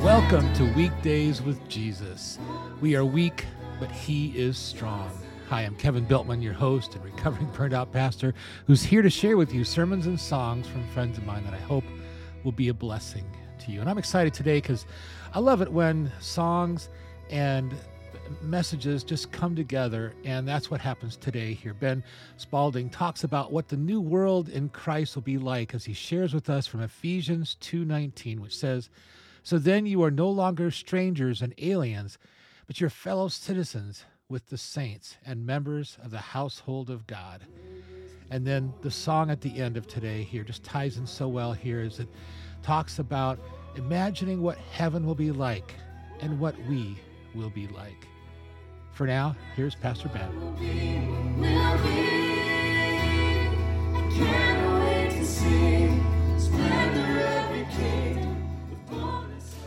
Welcome 0.00 0.54
to 0.54 0.72
Weekdays 0.76 1.42
with 1.42 1.68
Jesus. 1.68 2.38
We 2.80 2.94
are 2.94 3.04
weak, 3.04 3.44
but 3.80 3.90
He 3.90 4.28
is 4.38 4.56
strong. 4.56 5.10
Hi, 5.48 5.62
I'm 5.62 5.74
Kevin 5.74 6.06
Biltman, 6.06 6.40
your 6.40 6.52
host 6.52 6.94
and 6.94 7.04
recovering 7.04 7.46
burned 7.56 7.74
out 7.74 7.90
pastor, 7.90 8.32
who's 8.68 8.84
here 8.84 9.02
to 9.02 9.10
share 9.10 9.36
with 9.36 9.52
you 9.52 9.64
sermons 9.64 10.06
and 10.06 10.20
songs 10.20 10.68
from 10.68 10.86
friends 10.90 11.18
of 11.18 11.26
mine 11.26 11.42
that 11.42 11.54
I 11.54 11.58
hope 11.58 11.82
will 12.44 12.52
be 12.52 12.68
a 12.68 12.74
blessing 12.74 13.24
to 13.64 13.72
you. 13.72 13.80
And 13.80 13.90
I'm 13.90 13.98
excited 13.98 14.32
today 14.32 14.58
because 14.58 14.86
I 15.34 15.40
love 15.40 15.60
it 15.60 15.72
when 15.72 16.12
songs 16.20 16.88
and 17.30 17.74
messages 18.42 19.04
just 19.04 19.32
come 19.32 19.54
together 19.56 20.14
and 20.24 20.46
that's 20.46 20.70
what 20.70 20.80
happens 20.80 21.16
today 21.16 21.52
here. 21.54 21.74
Ben 21.74 22.02
Spaulding 22.36 22.90
talks 22.90 23.24
about 23.24 23.52
what 23.52 23.68
the 23.68 23.76
new 23.76 24.00
world 24.00 24.48
in 24.48 24.68
christ 24.68 25.14
will 25.14 25.22
be 25.22 25.38
like 25.38 25.74
as 25.74 25.84
he 25.84 25.92
shares 25.92 26.34
with 26.34 26.48
us 26.48 26.66
from 26.66 26.80
ephesians 26.80 27.56
2.19 27.60 28.40
which 28.40 28.56
says 28.56 28.90
so 29.42 29.58
then 29.58 29.86
you 29.86 30.02
are 30.02 30.10
no 30.10 30.28
longer 30.28 30.70
strangers 30.70 31.42
and 31.42 31.54
aliens 31.58 32.18
but 32.66 32.80
your 32.80 32.90
fellow 32.90 33.28
citizens 33.28 34.04
with 34.30 34.46
the 34.46 34.56
saints 34.56 35.16
and 35.26 35.44
members 35.44 35.98
of 36.02 36.12
the 36.12 36.18
household 36.18 36.88
of 36.88 37.06
god. 37.06 37.44
And 38.30 38.46
then 38.46 38.72
the 38.80 38.90
song 38.90 39.28
at 39.28 39.40
the 39.40 39.60
end 39.60 39.76
of 39.76 39.88
today 39.88 40.22
here 40.22 40.44
just 40.44 40.62
ties 40.62 40.96
in 40.96 41.06
so 41.06 41.26
well 41.26 41.52
here 41.52 41.80
as 41.80 41.98
it 41.98 42.08
talks 42.62 43.00
about 43.00 43.40
imagining 43.74 44.40
what 44.40 44.56
heaven 44.56 45.04
will 45.04 45.16
be 45.16 45.32
like 45.32 45.74
and 46.20 46.38
what 46.38 46.54
we 46.68 46.96
will 47.34 47.50
be 47.50 47.66
like 47.68 48.06
for 48.92 49.06
now, 49.06 49.34
here's 49.56 49.74
Pastor 49.74 50.08
Ben. 50.08 50.30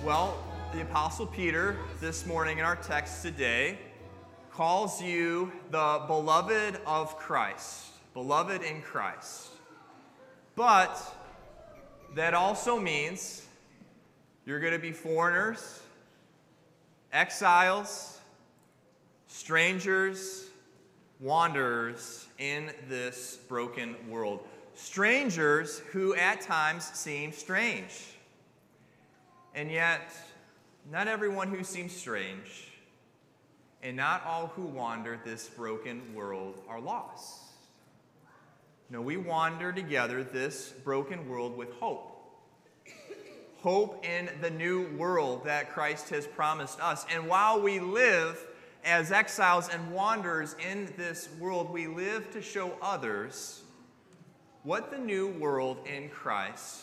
Well, 0.04 0.38
the 0.74 0.82
Apostle 0.82 1.26
Peter, 1.26 1.78
this 2.02 2.26
morning 2.26 2.58
in 2.58 2.66
our 2.66 2.76
text 2.76 3.22
today, 3.22 3.80
calls 4.52 5.02
you 5.02 5.52
the 5.72 6.04
beloved 6.08 6.80
of 6.86 7.18
Christ, 7.18 7.88
beloved 8.14 8.62
in 8.62 8.82
Christ. 8.82 9.48
But 10.56 11.00
that 12.16 12.34
also 12.34 12.80
means 12.80 13.48
you're 14.46 14.60
going 14.60 14.74
to 14.74 14.80
be 14.80 14.92
foreigners, 14.92 15.82
exiles, 17.12 18.20
strangers, 19.34 20.46
wanderers 21.20 22.28
in 22.38 22.72
this 22.88 23.40
broken 23.50 23.96
world. 24.08 24.42
Strangers 24.76 25.80
who 25.92 26.14
at 26.14 26.40
times 26.40 26.84
seem 26.94 27.32
strange. 27.32 28.14
And 29.56 29.72
yet, 29.72 30.14
not 30.92 31.08
everyone 31.08 31.48
who 31.48 31.64
seems 31.64 31.96
strange 31.96 32.70
and 33.82 33.98
not 33.98 34.24
all 34.24 34.48
who 34.56 34.66
wander 34.66 35.20
this 35.26 35.50
broken 35.50 36.14
world 36.14 36.62
are 36.70 36.80
lost. 36.80 37.42
No, 38.92 39.02
we 39.02 39.18
wander 39.18 39.74
together 39.74 40.24
this 40.24 40.74
broken 40.84 41.28
world 41.28 41.58
with 41.58 41.72
hope. 41.74 42.12
Hope 43.64 44.06
in 44.06 44.30
the 44.42 44.52
new 44.52 44.88
world 44.96 45.46
that 45.46 45.74
Christ 45.74 46.10
has 46.12 46.28
promised 46.28 46.80
us. 46.80 47.04
And 47.12 47.28
while 47.28 47.60
we 47.60 47.80
live 47.80 48.46
as 48.84 49.12
exiles 49.12 49.70
and 49.70 49.92
wanderers 49.92 50.56
in 50.72 50.92
this 50.98 51.30
world, 51.40 51.72
we 51.72 51.88
live 51.88 52.32
to 52.32 52.42
show 52.42 52.74
others 52.82 53.62
what 54.64 54.92
the 54.92 54.98
new 54.98 55.30
world 55.30 55.78
in 55.86 56.10
Christ 56.10 56.82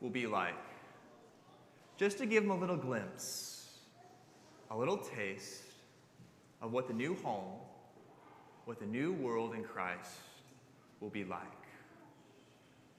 will 0.00 0.10
be 0.10 0.26
like. 0.26 0.54
Just 1.96 2.18
to 2.18 2.26
give 2.26 2.42
them 2.42 2.50
a 2.50 2.56
little 2.56 2.76
glimpse, 2.76 3.68
a 4.70 4.76
little 4.76 4.98
taste 4.98 5.62
of 6.60 6.72
what 6.72 6.88
the 6.88 6.94
new 6.94 7.14
home, 7.16 7.60
what 8.64 8.78
the 8.80 8.86
new 8.86 9.12
world 9.12 9.54
in 9.54 9.62
Christ 9.62 10.10
will 11.00 11.10
be 11.10 11.24
like. 11.24 11.40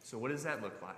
So, 0.03 0.17
what 0.17 0.31
does 0.31 0.43
that 0.43 0.61
look 0.61 0.81
like? 0.81 0.95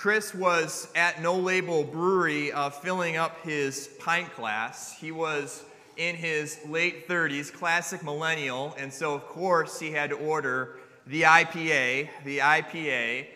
Chris 0.00 0.34
was 0.34 0.88
at 0.96 1.20
No 1.20 1.36
Label 1.36 1.84
Brewery 1.84 2.50
uh, 2.52 2.70
filling 2.70 3.18
up 3.18 3.38
his 3.42 3.90
pint 3.98 4.34
glass. 4.34 4.98
He 4.98 5.12
was 5.12 5.62
in 5.98 6.16
his 6.16 6.58
late 6.66 7.06
30s, 7.06 7.52
classic 7.52 8.02
millennial, 8.02 8.74
and 8.78 8.90
so 8.90 9.12
of 9.12 9.26
course 9.26 9.78
he 9.78 9.90
had 9.90 10.08
to 10.08 10.16
order 10.16 10.78
the 11.06 11.20
IPA, 11.20 12.08
the 12.24 12.38
IPA. 12.38 13.26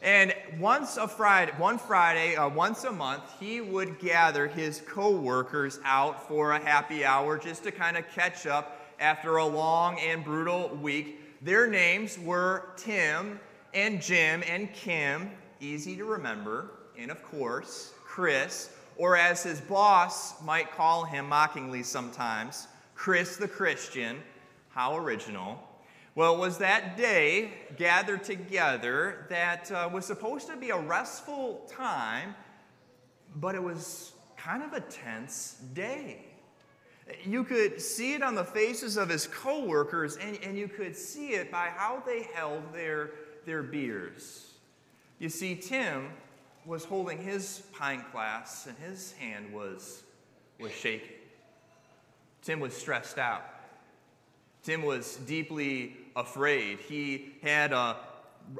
And 0.00 0.32
once 0.60 0.96
a 0.96 1.08
Friday, 1.08 1.50
one 1.58 1.76
Friday, 1.76 2.36
uh, 2.36 2.48
once 2.48 2.84
a 2.84 2.92
month, 2.92 3.24
he 3.40 3.60
would 3.60 3.98
gather 3.98 4.46
his 4.46 4.80
co-workers 4.86 5.80
out 5.84 6.28
for 6.28 6.52
a 6.52 6.60
happy 6.60 7.04
hour 7.04 7.36
just 7.36 7.64
to 7.64 7.72
kind 7.72 7.96
of 7.96 8.08
catch 8.10 8.46
up 8.46 8.80
after 9.00 9.38
a 9.38 9.44
long 9.44 9.98
and 9.98 10.22
brutal 10.22 10.68
week. 10.80 11.18
Their 11.42 11.66
names 11.66 12.16
were 12.16 12.66
Tim 12.76 13.40
and 13.74 14.00
Jim 14.00 14.44
and 14.46 14.72
Kim 14.72 15.32
easy 15.62 15.96
to 15.96 16.04
remember, 16.04 16.70
and 16.98 17.10
of 17.10 17.22
course, 17.22 17.92
Chris, 18.04 18.70
or 18.96 19.16
as 19.16 19.42
his 19.42 19.60
boss 19.60 20.42
might 20.42 20.72
call 20.72 21.04
him 21.04 21.28
mockingly 21.28 21.82
sometimes, 21.82 22.68
Chris 22.94 23.36
the 23.36 23.48
Christian. 23.48 24.18
How 24.70 24.96
original. 24.96 25.62
Well, 26.14 26.34
it 26.34 26.38
was 26.38 26.58
that 26.58 26.96
day 26.96 27.52
gathered 27.76 28.24
together 28.24 29.26
that 29.28 29.70
uh, 29.70 29.88
was 29.92 30.04
supposed 30.04 30.46
to 30.48 30.56
be 30.56 30.70
a 30.70 30.78
restful 30.78 31.66
time, 31.70 32.34
but 33.36 33.54
it 33.54 33.62
was 33.62 34.12
kind 34.36 34.62
of 34.62 34.72
a 34.72 34.80
tense 34.80 35.56
day. 35.72 36.26
You 37.24 37.44
could 37.44 37.80
see 37.80 38.14
it 38.14 38.22
on 38.22 38.34
the 38.34 38.44
faces 38.44 38.96
of 38.96 39.08
his 39.08 39.26
coworkers, 39.26 40.16
and, 40.16 40.38
and 40.42 40.56
you 40.56 40.68
could 40.68 40.96
see 40.96 41.30
it 41.30 41.50
by 41.50 41.68
how 41.68 42.02
they 42.04 42.22
held 42.34 42.72
their, 42.72 43.10
their 43.44 43.62
beers. 43.62 44.51
You 45.22 45.28
see, 45.28 45.54
Tim 45.54 46.08
was 46.66 46.84
holding 46.84 47.16
his 47.16 47.62
pint 47.78 48.10
glass 48.10 48.66
and 48.66 48.76
his 48.78 49.12
hand 49.12 49.52
was, 49.52 50.02
was 50.58 50.72
shaking. 50.72 51.14
Tim 52.42 52.58
was 52.58 52.74
stressed 52.76 53.18
out. 53.18 53.44
Tim 54.64 54.82
was 54.82 55.18
deeply 55.18 55.96
afraid. 56.16 56.80
He 56.80 57.34
had 57.40 57.72
a, 57.72 57.98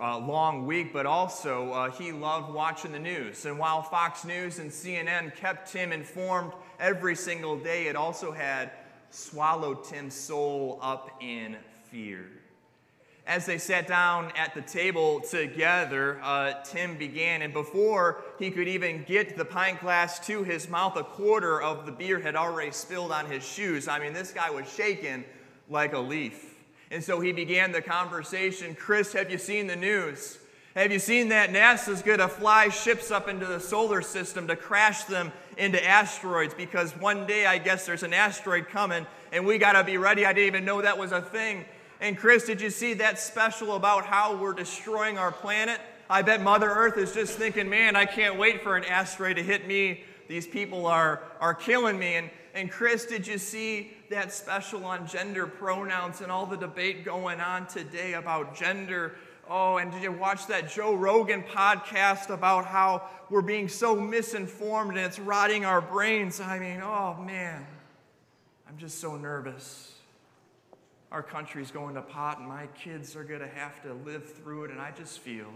a 0.00 0.18
long 0.20 0.64
week, 0.64 0.92
but 0.92 1.04
also 1.04 1.72
uh, 1.72 1.90
he 1.90 2.12
loved 2.12 2.54
watching 2.54 2.92
the 2.92 3.00
news. 3.00 3.44
And 3.44 3.58
while 3.58 3.82
Fox 3.82 4.24
News 4.24 4.60
and 4.60 4.70
CNN 4.70 5.34
kept 5.34 5.72
Tim 5.72 5.90
informed 5.90 6.52
every 6.78 7.16
single 7.16 7.58
day, 7.58 7.88
it 7.88 7.96
also 7.96 8.30
had 8.30 8.70
swallowed 9.10 9.82
Tim's 9.82 10.14
soul 10.14 10.78
up 10.80 11.10
in 11.20 11.56
fear. 11.90 12.26
As 13.24 13.46
they 13.46 13.58
sat 13.58 13.86
down 13.86 14.32
at 14.36 14.52
the 14.52 14.62
table 14.62 15.20
together, 15.20 16.18
uh, 16.24 16.54
Tim 16.64 16.98
began, 16.98 17.42
and 17.42 17.52
before 17.52 18.24
he 18.38 18.50
could 18.50 18.66
even 18.66 19.04
get 19.04 19.36
the 19.36 19.44
pint 19.44 19.80
glass 19.80 20.18
to 20.26 20.42
his 20.42 20.68
mouth, 20.68 20.96
a 20.96 21.04
quarter 21.04 21.62
of 21.62 21.86
the 21.86 21.92
beer 21.92 22.18
had 22.18 22.34
already 22.34 22.72
spilled 22.72 23.12
on 23.12 23.26
his 23.26 23.46
shoes. 23.46 23.86
I 23.86 24.00
mean, 24.00 24.12
this 24.12 24.32
guy 24.32 24.50
was 24.50 24.72
shaking 24.72 25.24
like 25.70 25.92
a 25.92 25.98
leaf. 26.00 26.56
And 26.90 27.02
so 27.02 27.20
he 27.20 27.32
began 27.32 27.70
the 27.70 27.80
conversation 27.80 28.74
Chris, 28.74 29.12
have 29.12 29.30
you 29.30 29.38
seen 29.38 29.68
the 29.68 29.76
news? 29.76 30.38
Have 30.74 30.90
you 30.90 30.98
seen 30.98 31.28
that 31.28 31.50
NASA's 31.50 32.02
going 32.02 32.18
to 32.18 32.28
fly 32.28 32.70
ships 32.70 33.10
up 33.10 33.28
into 33.28 33.46
the 33.46 33.60
solar 33.60 34.02
system 34.02 34.48
to 34.48 34.56
crash 34.56 35.04
them 35.04 35.30
into 35.58 35.82
asteroids? 35.84 36.54
Because 36.54 36.96
one 36.96 37.26
day, 37.26 37.46
I 37.46 37.58
guess, 37.58 37.86
there's 37.86 38.02
an 38.02 38.14
asteroid 38.14 38.68
coming, 38.68 39.06
and 39.32 39.46
we 39.46 39.58
got 39.58 39.72
to 39.72 39.84
be 39.84 39.98
ready. 39.98 40.24
I 40.24 40.32
didn't 40.32 40.46
even 40.46 40.64
know 40.64 40.80
that 40.80 40.96
was 40.96 41.12
a 41.12 41.20
thing. 41.20 41.66
And 42.02 42.18
Chris, 42.18 42.46
did 42.46 42.60
you 42.60 42.68
see 42.68 42.94
that 42.94 43.20
special 43.20 43.76
about 43.76 44.06
how 44.06 44.34
we're 44.34 44.54
destroying 44.54 45.18
our 45.18 45.30
planet? 45.30 45.80
I 46.10 46.22
bet 46.22 46.42
Mother 46.42 46.68
Earth 46.68 46.98
is 46.98 47.14
just 47.14 47.38
thinking, 47.38 47.70
man, 47.70 47.94
I 47.94 48.06
can't 48.06 48.36
wait 48.36 48.60
for 48.60 48.76
an 48.76 48.84
asteroid 48.84 49.36
to 49.36 49.42
hit 49.44 49.68
me. 49.68 50.02
These 50.26 50.48
people 50.48 50.88
are, 50.88 51.22
are 51.38 51.54
killing 51.54 51.96
me. 51.96 52.16
And, 52.16 52.28
and 52.54 52.72
Chris, 52.72 53.06
did 53.06 53.24
you 53.24 53.38
see 53.38 53.92
that 54.10 54.32
special 54.32 54.84
on 54.84 55.06
gender 55.06 55.46
pronouns 55.46 56.22
and 56.22 56.32
all 56.32 56.44
the 56.44 56.56
debate 56.56 57.04
going 57.04 57.40
on 57.40 57.68
today 57.68 58.14
about 58.14 58.56
gender? 58.56 59.14
Oh, 59.48 59.76
and 59.76 59.92
did 59.92 60.02
you 60.02 60.10
watch 60.10 60.48
that 60.48 60.68
Joe 60.68 60.96
Rogan 60.96 61.44
podcast 61.44 62.30
about 62.30 62.66
how 62.66 63.08
we're 63.30 63.42
being 63.42 63.68
so 63.68 63.94
misinformed 63.94 64.96
and 64.96 65.06
it's 65.06 65.20
rotting 65.20 65.64
our 65.64 65.80
brains? 65.80 66.40
I 66.40 66.58
mean, 66.58 66.80
oh 66.82 67.14
man, 67.22 67.64
I'm 68.68 68.76
just 68.76 68.98
so 68.98 69.14
nervous 69.16 69.92
our 71.12 71.22
country's 71.22 71.70
going 71.70 71.94
to 71.94 72.02
pot 72.02 72.38
and 72.38 72.48
my 72.48 72.66
kids 72.68 73.14
are 73.14 73.22
going 73.22 73.40
to 73.40 73.48
have 73.48 73.82
to 73.82 73.92
live 73.92 74.32
through 74.34 74.64
it, 74.64 74.70
and 74.70 74.80
I 74.80 74.90
just 74.90 75.20
feel 75.20 75.46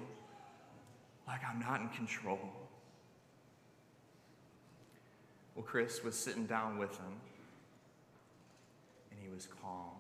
like 1.27 1.41
I'm 1.51 1.59
not 1.59 1.81
in 1.81 1.89
control. 1.89 2.39
Well, 5.55 5.65
Chris 5.65 6.05
was 6.05 6.15
sitting 6.15 6.45
down 6.45 6.79
with 6.79 6.91
him, 6.99 7.13
and 9.11 9.19
he 9.21 9.29
was 9.35 9.49
calm 9.63 9.97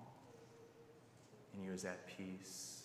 and 1.54 1.64
he 1.64 1.70
was 1.70 1.86
at 1.86 2.06
peace. 2.06 2.82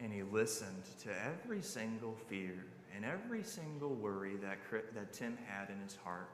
And 0.00 0.12
he 0.12 0.22
listened 0.22 0.84
to 1.02 1.10
every 1.24 1.62
single 1.62 2.14
fear 2.28 2.64
and 2.96 3.04
every 3.04 3.42
single 3.42 3.94
worry 3.94 4.36
that, 4.36 4.58
that 4.94 5.12
Tim 5.12 5.36
had 5.46 5.68
in 5.68 5.78
his 5.80 5.96
heart. 6.02 6.30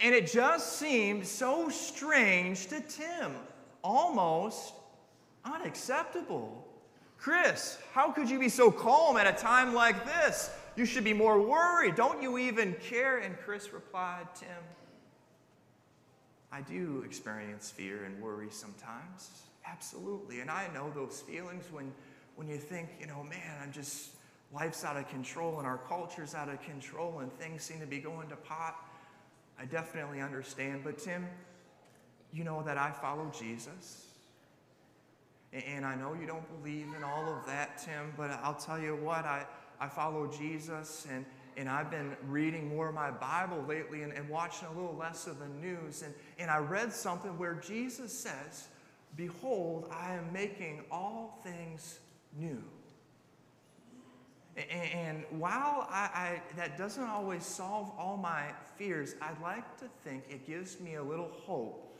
And 0.00 0.14
it 0.14 0.30
just 0.30 0.78
seemed 0.78 1.26
so 1.26 1.68
strange 1.68 2.66
to 2.68 2.80
Tim, 2.80 3.36
almost 3.82 4.74
unacceptable. 5.44 6.66
Chris, 7.18 7.78
how 7.92 8.10
could 8.10 8.28
you 8.28 8.38
be 8.38 8.48
so 8.48 8.70
calm 8.70 9.16
at 9.16 9.26
a 9.26 9.32
time 9.32 9.74
like 9.74 10.04
this? 10.04 10.50
You 10.74 10.84
should 10.84 11.04
be 11.04 11.12
more 11.12 11.40
worried. 11.40 11.94
Don't 11.94 12.22
you 12.22 12.38
even 12.38 12.74
care? 12.74 13.18
And 13.18 13.36
Chris 13.38 13.72
replied, 13.72 14.26
Tim, 14.34 14.48
I 16.50 16.62
do 16.62 17.02
experience 17.06 17.70
fear 17.70 18.04
and 18.04 18.20
worry 18.20 18.48
sometimes. 18.50 19.30
Absolutely. 19.66 20.40
And 20.40 20.50
I 20.50 20.68
know 20.74 20.90
those 20.94 21.20
feelings 21.20 21.64
when, 21.70 21.92
when 22.36 22.48
you 22.48 22.58
think, 22.58 22.88
you 23.00 23.06
know, 23.06 23.22
man, 23.22 23.58
I'm 23.62 23.72
just, 23.72 24.10
life's 24.52 24.84
out 24.84 24.96
of 24.96 25.08
control 25.08 25.58
and 25.58 25.66
our 25.66 25.78
culture's 25.78 26.34
out 26.34 26.48
of 26.48 26.60
control 26.62 27.20
and 27.20 27.32
things 27.32 27.62
seem 27.62 27.80
to 27.80 27.86
be 27.86 27.98
going 27.98 28.28
to 28.28 28.36
pot. 28.36 28.76
I 29.58 29.64
definitely 29.64 30.20
understand. 30.20 30.82
But 30.82 30.98
Tim, 30.98 31.26
you 32.32 32.44
know 32.44 32.62
that 32.62 32.78
I 32.78 32.90
follow 32.90 33.30
Jesus. 33.38 34.06
And 35.52 35.84
I 35.84 35.94
know 35.94 36.14
you 36.18 36.26
don't 36.26 36.62
believe 36.62 36.86
in 36.96 37.04
all 37.04 37.28
of 37.28 37.46
that, 37.46 37.78
Tim, 37.78 38.12
but 38.16 38.30
I'll 38.42 38.54
tell 38.54 38.78
you 38.78 38.96
what, 38.96 39.26
I, 39.26 39.44
I 39.78 39.86
follow 39.86 40.26
Jesus 40.26 41.06
and, 41.10 41.26
and 41.58 41.68
I've 41.68 41.90
been 41.90 42.16
reading 42.26 42.74
more 42.74 42.88
of 42.88 42.94
my 42.94 43.10
Bible 43.10 43.62
lately 43.68 44.02
and, 44.02 44.12
and 44.14 44.26
watching 44.30 44.68
a 44.68 44.72
little 44.72 44.96
less 44.96 45.26
of 45.26 45.38
the 45.38 45.48
news. 45.60 46.02
And, 46.02 46.14
and 46.38 46.50
I 46.50 46.56
read 46.56 46.90
something 46.90 47.36
where 47.36 47.54
Jesus 47.54 48.12
says, 48.12 48.68
Behold, 49.14 49.92
I 49.92 50.14
am 50.14 50.32
making 50.32 50.84
all 50.90 51.38
things 51.44 51.98
new. 52.38 52.62
And 54.56 55.24
while 55.30 55.86
I, 55.90 56.10
I, 56.14 56.42
that 56.56 56.78
doesn't 56.78 57.04
always 57.04 57.44
solve 57.44 57.90
all 57.98 58.16
my 58.16 58.44
fears, 58.76 59.14
I'd 59.20 59.40
like 59.42 59.78
to 59.78 59.86
think 60.04 60.24
it 60.30 60.46
gives 60.46 60.80
me 60.80 60.94
a 60.94 61.02
little 61.02 61.30
hope 61.30 61.91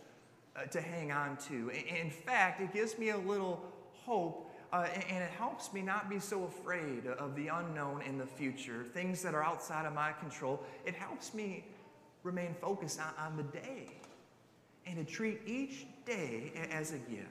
uh, 0.56 0.64
to 0.64 0.80
hang 0.80 1.12
on 1.12 1.36
to. 1.48 1.70
In 1.70 2.10
fact, 2.10 2.60
it 2.60 2.72
gives 2.72 2.98
me 2.98 3.10
a 3.10 3.18
little 3.18 3.62
hope 4.04 4.50
uh, 4.72 4.86
and 5.10 5.22
it 5.22 5.30
helps 5.30 5.72
me 5.72 5.82
not 5.82 6.08
be 6.08 6.18
so 6.18 6.44
afraid 6.44 7.06
of 7.06 7.36
the 7.36 7.48
unknown 7.48 8.00
in 8.02 8.16
the 8.16 8.26
future, 8.26 8.86
things 8.94 9.22
that 9.22 9.34
are 9.34 9.44
outside 9.44 9.84
of 9.84 9.92
my 9.92 10.12
control. 10.12 10.62
It 10.86 10.94
helps 10.94 11.34
me 11.34 11.64
remain 12.22 12.54
focused 12.60 12.98
on, 12.98 13.12
on 13.18 13.36
the 13.36 13.42
day 13.42 13.88
and 14.86 14.96
to 14.96 15.04
treat 15.04 15.40
each 15.46 15.86
day 16.06 16.52
as 16.70 16.92
a 16.92 16.98
gift. 16.98 17.28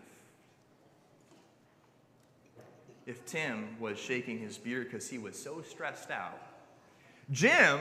If 3.07 3.25
Tim 3.25 3.79
was 3.79 3.97
shaking 3.97 4.37
his 4.37 4.57
beard 4.59 4.89
because 4.91 5.09
he 5.09 5.17
was 5.17 5.37
so 5.37 5.63
stressed 5.67 6.11
out, 6.11 6.39
Jim 7.31 7.79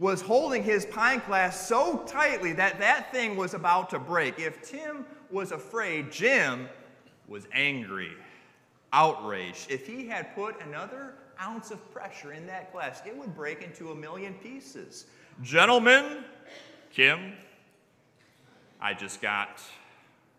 was 0.00 0.22
holding 0.22 0.64
his 0.64 0.86
pine 0.86 1.20
glass 1.26 1.68
so 1.68 1.98
tightly 2.06 2.54
that 2.54 2.80
that 2.80 3.12
thing 3.12 3.36
was 3.36 3.52
about 3.52 3.90
to 3.90 3.98
break. 3.98 4.40
If 4.40 4.62
Tim 4.62 5.04
was 5.30 5.52
afraid, 5.52 6.10
Jim 6.10 6.68
was 7.28 7.46
angry, 7.52 8.12
outraged. 8.94 9.70
If 9.70 9.86
he 9.86 10.08
had 10.08 10.34
put 10.34 10.60
another 10.62 11.14
ounce 11.40 11.70
of 11.70 11.92
pressure 11.92 12.32
in 12.32 12.46
that 12.46 12.72
glass, 12.72 13.02
it 13.06 13.14
would 13.14 13.36
break 13.36 13.62
into 13.62 13.90
a 13.90 13.94
million 13.94 14.32
pieces. 14.34 15.04
Gentlemen, 15.42 16.24
Kim, 16.90 17.34
I 18.80 18.94
just 18.94 19.20
got 19.20 19.60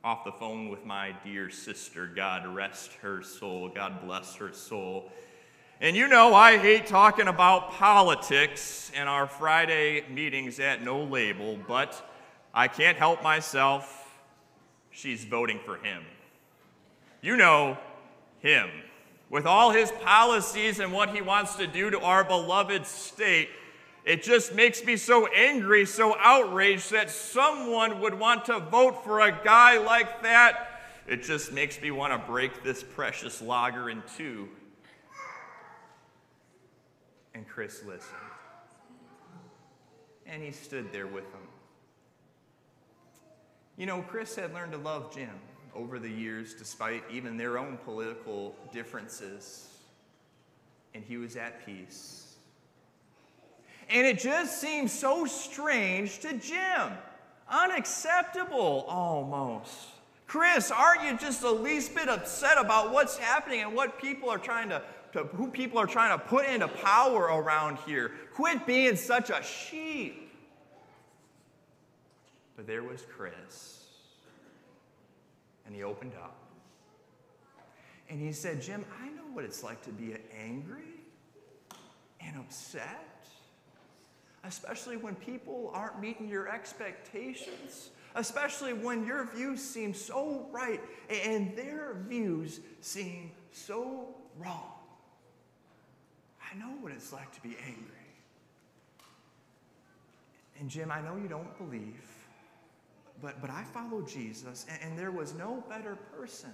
off 0.03 0.23
the 0.23 0.31
phone 0.31 0.69
with 0.69 0.83
my 0.85 1.15
dear 1.23 1.51
sister. 1.51 2.07
God 2.07 2.47
rest 2.47 2.93
her 3.03 3.21
soul. 3.21 3.69
God 3.69 4.03
bless 4.03 4.33
her 4.35 4.51
soul. 4.51 5.11
And 5.81 5.95
you 5.95 6.07
know, 6.07 6.35
I 6.35 6.59
hate 6.59 6.85
talking 6.85 7.27
about 7.27 7.71
politics 7.71 8.91
in 8.95 9.07
our 9.07 9.25
Friday 9.25 10.03
meetings 10.11 10.59
at 10.59 10.83
No 10.83 11.01
Label, 11.01 11.57
but 11.67 12.07
I 12.53 12.67
can't 12.67 12.95
help 12.95 13.23
myself. 13.23 14.07
She's 14.91 15.25
voting 15.25 15.59
for 15.65 15.77
him. 15.77 16.03
You 17.23 17.35
know, 17.35 17.79
him. 18.41 18.69
With 19.31 19.47
all 19.47 19.71
his 19.71 19.91
policies 20.03 20.77
and 20.77 20.93
what 20.93 21.15
he 21.15 21.21
wants 21.23 21.55
to 21.55 21.65
do 21.65 21.89
to 21.89 21.99
our 22.01 22.23
beloved 22.23 22.85
state, 22.85 23.49
it 24.05 24.21
just 24.21 24.53
makes 24.53 24.85
me 24.85 24.95
so 24.95 25.25
angry, 25.33 25.87
so 25.87 26.15
outraged 26.19 26.91
that 26.91 27.09
someone 27.09 28.01
would 28.01 28.13
want 28.13 28.45
to 28.45 28.59
vote 28.59 29.03
for 29.03 29.21
a 29.21 29.31
guy 29.43 29.79
like 29.79 30.21
that. 30.21 30.83
It 31.07 31.23
just 31.23 31.51
makes 31.51 31.81
me 31.81 31.89
want 31.89 32.13
to 32.13 32.19
break 32.19 32.63
this 32.63 32.83
precious 32.83 33.41
lager 33.41 33.89
in 33.89 34.03
two 34.15 34.47
and 37.33 37.47
Chris 37.47 37.83
listened. 37.85 38.15
And 40.25 40.43
he 40.43 40.51
stood 40.51 40.91
there 40.91 41.07
with 41.07 41.29
them. 41.31 41.41
You 43.77 43.85
know, 43.85 44.01
Chris 44.01 44.35
had 44.35 44.53
learned 44.53 44.73
to 44.73 44.77
love 44.77 45.13
Jim 45.13 45.31
over 45.73 45.99
the 45.99 46.09
years, 46.09 46.53
despite 46.53 47.03
even 47.09 47.37
their 47.37 47.57
own 47.57 47.77
political 47.77 48.55
differences, 48.71 49.67
and 50.93 51.03
he 51.03 51.17
was 51.17 51.35
at 51.35 51.65
peace. 51.65 52.35
And 53.89 54.05
it 54.05 54.19
just 54.19 54.59
seemed 54.59 54.89
so 54.89 55.25
strange 55.25 56.19
to 56.19 56.33
Jim, 56.33 56.91
unacceptable 57.49 58.85
almost. 58.87 59.75
Chris, 60.27 60.71
aren't 60.71 61.03
you 61.03 61.17
just 61.17 61.41
the 61.41 61.51
least 61.51 61.93
bit 61.93 62.07
upset 62.07 62.57
about 62.57 62.93
what's 62.93 63.17
happening 63.17 63.61
and 63.61 63.73
what 63.73 64.01
people 64.01 64.29
are 64.29 64.37
trying 64.37 64.69
to 64.69 64.81
to 65.13 65.23
who 65.23 65.47
people 65.47 65.77
are 65.77 65.87
trying 65.87 66.17
to 66.17 66.25
put 66.25 66.45
into 66.45 66.67
power 66.67 67.23
around 67.23 67.77
here. 67.85 68.11
Quit 68.33 68.65
being 68.65 68.95
such 68.95 69.29
a 69.29 69.41
sheep. 69.43 70.31
But 72.55 72.67
there 72.67 72.83
was 72.83 73.03
Chris. 73.15 73.85
And 75.65 75.75
he 75.75 75.83
opened 75.83 76.13
up. 76.21 76.37
And 78.09 78.19
he 78.19 78.33
said, 78.33 78.61
Jim, 78.61 78.83
I 79.01 79.07
know 79.07 79.23
what 79.33 79.45
it's 79.45 79.63
like 79.63 79.81
to 79.83 79.89
be 79.89 80.15
angry 80.37 80.83
and 82.19 82.37
upset, 82.37 83.25
especially 84.43 84.97
when 84.97 85.15
people 85.15 85.71
aren't 85.73 85.99
meeting 86.01 86.27
your 86.27 86.49
expectations, 86.49 87.91
especially 88.15 88.73
when 88.73 89.05
your 89.05 89.31
views 89.33 89.61
seem 89.61 89.93
so 89.93 90.47
right 90.51 90.81
and 91.09 91.55
their 91.55 91.95
views 92.07 92.59
seem 92.81 93.31
so 93.51 94.09
wrong. 94.37 94.80
I 96.51 96.57
know 96.57 96.73
what 96.81 96.91
it's 96.91 97.13
like 97.13 97.31
to 97.33 97.41
be 97.41 97.55
angry. 97.65 97.85
And 100.59 100.69
Jim, 100.69 100.91
I 100.91 101.01
know 101.01 101.15
you 101.15 101.27
don't 101.27 101.57
believe, 101.57 102.05
but, 103.21 103.41
but 103.41 103.49
I 103.49 103.63
follow 103.63 104.01
Jesus, 104.01 104.65
and, 104.69 104.79
and 104.83 104.99
there 104.99 105.11
was 105.11 105.33
no 105.33 105.63
better 105.69 105.95
person 106.17 106.51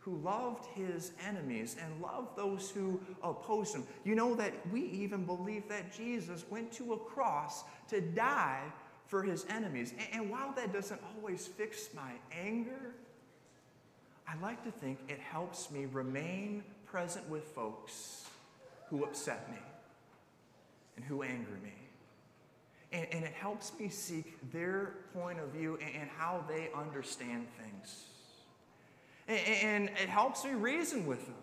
who 0.00 0.16
loved 0.16 0.66
his 0.74 1.12
enemies 1.26 1.76
and 1.80 2.02
loved 2.02 2.36
those 2.36 2.70
who 2.70 3.00
opposed 3.22 3.74
him. 3.74 3.84
You 4.04 4.16
know 4.16 4.34
that 4.34 4.52
we 4.72 4.82
even 4.86 5.24
believe 5.24 5.68
that 5.68 5.96
Jesus 5.96 6.44
went 6.50 6.72
to 6.72 6.94
a 6.94 6.98
cross 6.98 7.62
to 7.88 8.00
die 8.00 8.64
for 9.06 9.22
his 9.22 9.46
enemies. 9.48 9.94
And, 9.96 10.22
and 10.22 10.30
while 10.30 10.52
that 10.56 10.72
doesn't 10.72 11.00
always 11.14 11.46
fix 11.46 11.90
my 11.94 12.12
anger, 12.36 12.94
I 14.26 14.36
like 14.42 14.64
to 14.64 14.72
think 14.72 14.98
it 15.08 15.20
helps 15.20 15.70
me 15.70 15.86
remain 15.92 16.64
present 16.84 17.28
with 17.30 17.44
folks 17.44 18.22
who 18.92 19.04
upset 19.04 19.50
me 19.50 19.56
and 20.96 21.04
who 21.04 21.22
anger 21.22 21.58
me. 21.64 21.72
And, 22.92 23.06
and 23.10 23.24
it 23.24 23.32
helps 23.32 23.72
me 23.80 23.88
seek 23.88 24.36
their 24.52 24.96
point 25.14 25.40
of 25.40 25.48
view 25.48 25.78
and, 25.82 26.02
and 26.02 26.10
how 26.18 26.44
they 26.46 26.68
understand 26.76 27.46
things. 27.58 28.04
And, 29.26 29.38
and 29.38 29.88
it 29.88 30.10
helps 30.10 30.44
me 30.44 30.52
reason 30.52 31.06
with 31.06 31.24
them. 31.24 31.34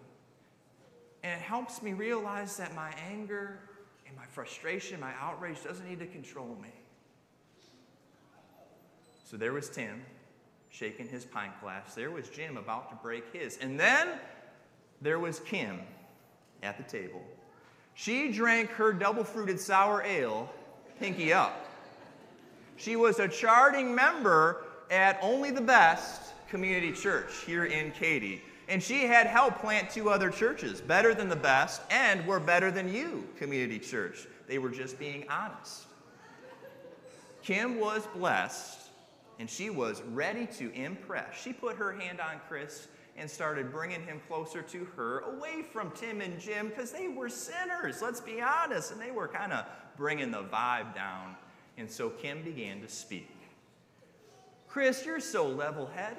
And 1.24 1.42
it 1.42 1.44
helps 1.44 1.82
me 1.82 1.94
realize 1.94 2.56
that 2.58 2.76
my 2.76 2.94
anger 3.12 3.60
and 4.08 4.16
my 4.16 4.26
frustration, 4.28 5.00
my 5.00 5.12
outrage 5.20 5.64
doesn't 5.64 5.90
need 5.90 6.00
to 6.00 6.08
control 6.08 6.56
me. 6.62 6.70
So 9.26 9.38
there 9.38 9.54
was 9.54 9.70
Tim 9.70 10.04
shaking 10.70 11.08
his 11.08 11.26
pint 11.26 11.60
glass. 11.62 11.96
There 11.96 12.12
was 12.12 12.30
Jim 12.30 12.58
about 12.58 12.92
to 12.92 12.96
break 12.98 13.34
his. 13.34 13.58
And 13.58 13.80
then 13.80 14.20
there 15.02 15.18
was 15.18 15.40
Kim 15.40 15.80
at 16.62 16.78
the 16.78 16.84
table 16.84 17.24
she 17.94 18.32
drank 18.32 18.70
her 18.72 18.94
double 18.94 19.24
fruited 19.24 19.60
sour 19.60 20.02
ale, 20.04 20.52
pinky 21.00 21.34
up. 21.34 21.66
She 22.78 22.96
was 22.96 23.20
a 23.20 23.28
charting 23.28 23.94
member 23.94 24.66
at 24.90 25.20
Only 25.22 25.52
the 25.52 25.62
Best 25.62 26.34
Community 26.50 26.92
Church 26.92 27.44
here 27.46 27.66
in 27.66 27.92
Katy. 27.92 28.42
And 28.70 28.82
she 28.82 29.06
had 29.06 29.28
helped 29.28 29.60
plant 29.60 29.90
two 29.90 30.10
other 30.10 30.30
churches, 30.30 30.80
better 30.80 31.14
than 31.14 31.28
the 31.28 31.36
best, 31.36 31.82
and 31.90 32.26
were 32.26 32.40
better 32.40 32.72
than 32.72 32.94
you, 32.94 33.28
Community 33.38 33.80
Church. 33.80 34.28
They 34.48 34.60
were 34.60 34.70
just 34.70 34.98
being 35.00 35.26
honest. 35.28 35.86
Kim 37.42 37.80
was 37.80 38.08
blessed 38.16 38.80
and 39.40 39.50
she 39.50 39.70
was 39.70 40.02
ready 40.12 40.46
to 40.46 40.72
impress. 40.74 41.42
She 41.42 41.54
put 41.54 41.78
her 41.78 41.94
hand 41.94 42.20
on 42.20 42.42
Chris 42.48 42.88
and 43.20 43.30
started 43.30 43.72
bringing 43.72 44.02
him 44.02 44.22
closer 44.28 44.62
to 44.62 44.86
her, 44.96 45.20
away 45.20 45.62
from 45.62 45.92
Tim 45.92 46.22
and 46.22 46.40
Jim, 46.40 46.70
because 46.70 46.92
they 46.92 47.08
were 47.08 47.30
sinners, 47.30 48.02
let's 48.02 48.22
be 48.22 48.42
honest, 48.42 48.92
and 48.92 49.02
they 49.02 49.12
were 49.12 49.28
kind 49.28 49.52
of 49.52 49.66
bringing 49.98 50.32
the 50.32 50.44
vibe 50.44 50.96
down. 50.96 51.36
And 51.78 51.90
so 51.90 52.10
Kim 52.10 52.42
began 52.44 52.82
to 52.82 52.90
speak. 52.90 53.30
Chris, 54.68 55.06
you're 55.06 55.20
so 55.20 55.48
level 55.48 55.88
headed. 55.88 56.18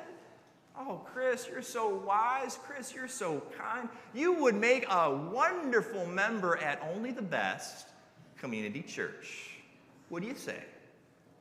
Oh, 0.78 1.00
Chris, 1.12 1.46
you're 1.50 1.62
so 1.62 1.88
wise. 1.88 2.58
Chris, 2.62 2.94
you're 2.94 3.08
so 3.08 3.42
kind. 3.56 3.88
You 4.14 4.32
would 4.34 4.54
make 4.54 4.86
a 4.88 5.14
wonderful 5.14 6.06
member 6.06 6.56
at 6.58 6.80
Only 6.94 7.12
the 7.12 7.22
Best 7.22 7.88
Community 8.38 8.82
Church. 8.82 9.50
What 10.08 10.22
do 10.22 10.28
you 10.28 10.34
say? 10.34 10.62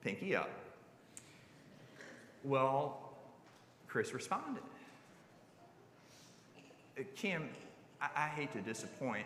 Pinky 0.03 0.35
up. 0.35 0.49
Well, 2.43 3.11
Chris 3.87 4.13
responded. 4.13 4.63
Uh, 6.99 7.03
Kim, 7.15 7.47
I, 8.01 8.09
I 8.15 8.27
hate 8.27 8.51
to 8.53 8.61
disappoint, 8.61 9.25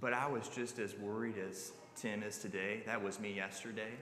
but 0.00 0.12
I 0.12 0.28
was 0.28 0.48
just 0.48 0.78
as 0.78 0.94
worried 0.94 1.36
as 1.38 1.72
Tim 1.96 2.22
is 2.22 2.38
today. 2.38 2.82
That 2.86 3.02
was 3.02 3.18
me 3.18 3.32
yesterday. 3.32 3.92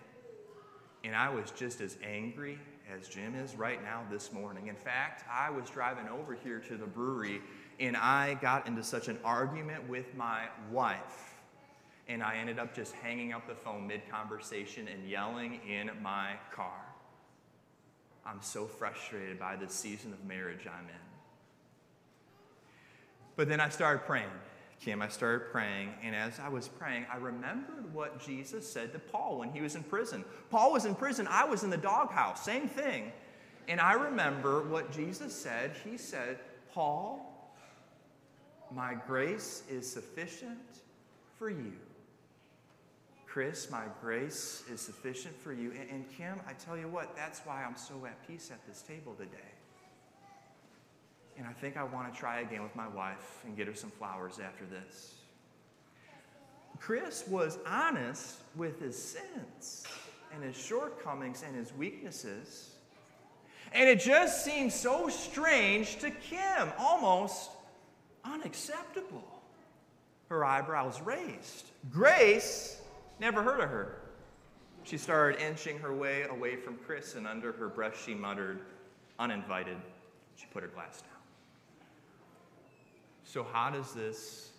And 1.02 1.14
I 1.14 1.28
was 1.28 1.50
just 1.50 1.80
as 1.80 1.96
angry 2.02 2.58
as 2.92 3.08
Jim 3.08 3.34
is 3.34 3.54
right 3.54 3.82
now 3.82 4.02
this 4.11 4.32
morning. 4.32 4.66
In 4.66 4.75
fact, 4.75 5.25
I 5.30 5.50
was 5.50 5.68
driving 5.70 6.08
over 6.08 6.34
here 6.34 6.58
to 6.61 6.76
the 6.76 6.87
brewery 6.87 7.40
and 7.80 7.96
I 7.96 8.34
got 8.34 8.66
into 8.66 8.82
such 8.82 9.08
an 9.08 9.18
argument 9.25 9.88
with 9.88 10.14
my 10.14 10.46
wife. 10.70 11.34
And 12.08 12.23
I 12.23 12.37
ended 12.37 12.58
up 12.58 12.75
just 12.75 12.92
hanging 12.94 13.32
up 13.32 13.46
the 13.46 13.54
phone 13.54 13.87
mid 13.87 14.08
conversation 14.11 14.88
and 14.88 15.08
yelling 15.08 15.61
in 15.68 15.90
my 16.02 16.32
car. 16.52 16.80
I'm 18.26 18.42
so 18.42 18.66
frustrated 18.66 19.38
by 19.38 19.56
this 19.56 19.73
season 19.73 20.12
of 20.12 20.25
marriage 20.25 20.66
I'm 20.66 20.87
in. 20.87 21.13
But 23.37 23.49
then 23.49 23.61
I 23.61 23.69
started 23.69 24.05
praying. 24.05 24.31
Kim, 24.81 25.00
I 25.00 25.09
started 25.09 25.50
praying, 25.50 25.95
and 26.03 26.14
as 26.14 26.38
I 26.38 26.49
was 26.49 26.69
praying, 26.69 27.07
I 27.11 27.17
remembered 27.17 27.93
what 27.95 28.21
Jesus 28.21 28.71
said 28.71 28.93
to 28.93 28.99
Paul 28.99 29.38
when 29.38 29.50
he 29.50 29.62
was 29.62 29.76
in 29.76 29.83
prison. 29.83 30.25
Paul 30.50 30.73
was 30.73 30.85
in 30.85 30.95
prison, 30.95 31.26
I 31.31 31.45
was 31.45 31.62
in 31.62 31.71
the 31.71 31.76
doghouse, 31.79 32.45
same 32.45 32.69
thing. 32.69 33.12
And 33.67 33.81
I 33.81 33.95
remember 33.95 34.62
what 34.64 34.93
Jesus 34.93 35.35
said. 35.35 35.73
He 35.85 35.97
said, 35.97 36.38
Paul, 36.75 37.57
my 38.71 38.95
grace 39.07 39.62
is 39.71 39.91
sufficient 39.91 40.59
for 41.38 41.49
you. 41.49 41.73
Chris, 43.26 43.71
my 43.71 43.85
grace 44.03 44.64
is 44.71 44.81
sufficient 44.81 45.37
for 45.41 45.53
you. 45.53 45.73
And, 45.73 45.91
and 45.91 46.11
Kim, 46.17 46.41
I 46.47 46.53
tell 46.53 46.76
you 46.76 46.88
what, 46.88 47.17
that's 47.17 47.41
why 47.41 47.64
I'm 47.64 47.76
so 47.76 48.07
at 48.07 48.26
peace 48.29 48.50
at 48.53 48.64
this 48.69 48.83
table 48.83 49.14
today. 49.14 49.55
And 51.37 51.47
I 51.47 51.53
think 51.53 51.76
I 51.76 51.85
want 51.85 52.12
to 52.12 52.19
try 52.19 52.41
again 52.41 52.62
with 52.62 52.76
my 52.76 52.88
wife 52.88 53.43
and 53.45 53.57
get 53.57 53.67
her 53.67 53.75
some 53.75 53.91
flowers 53.91 54.38
after 54.38 54.64
this. 54.64 55.14
Chris 56.79 57.25
was 57.29 57.59
honest 57.67 58.37
with 58.57 58.81
his 58.81 58.97
sins 58.97 59.85
and 60.33 60.43
his 60.43 60.57
shortcomings 60.57 61.43
and 61.47 61.57
his 61.57 61.73
weaknesses. 61.73 62.71
And 63.73 63.88
it 63.88 64.00
just 64.00 64.45
seemed 64.45 64.73
so 64.73 65.09
strange 65.09 65.97
to 65.99 66.11
Kim, 66.11 66.73
almost 66.79 67.50
unacceptable. 68.25 69.25
Her 70.29 70.45
eyebrows 70.45 71.00
raised. 71.00 71.67
Grace 71.91 72.81
never 73.21 73.43
heard 73.43 73.61
of 73.61 73.69
her. 73.69 73.99
She 74.85 74.99
started 74.99 75.41
inching 75.41 75.79
her 75.79 75.95
way 75.95 76.25
away 76.29 76.57
from 76.57 76.76
Chris, 76.76 77.14
and 77.14 77.26
under 77.26 77.53
her 77.53 77.69
breath, 77.69 78.00
she 78.05 78.14
muttered, 78.14 78.61
uninvited. 79.19 79.76
She 80.37 80.47
put 80.53 80.62
her 80.62 80.69
glass 80.69 81.00
down. 81.00 81.13
So, 83.35 83.45
how 83.53 83.69
does 83.69 83.93
this 83.93 84.50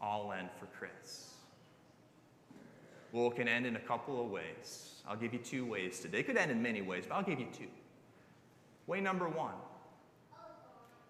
all 0.00 0.32
end 0.32 0.48
for 0.58 0.66
Chris? 0.76 1.34
Well, 3.12 3.28
it 3.28 3.36
can 3.36 3.46
end 3.46 3.64
in 3.64 3.76
a 3.76 3.78
couple 3.78 4.20
of 4.20 4.28
ways. 4.28 5.02
I'll 5.06 5.14
give 5.14 5.32
you 5.32 5.38
two 5.38 5.64
ways 5.64 6.00
today. 6.00 6.18
It 6.18 6.26
could 6.26 6.36
end 6.36 6.50
in 6.50 6.60
many 6.60 6.82
ways, 6.82 7.04
but 7.08 7.14
I'll 7.14 7.22
give 7.22 7.38
you 7.38 7.46
two. 7.56 7.68
Way 8.88 9.00
number 9.00 9.28
one 9.28 9.54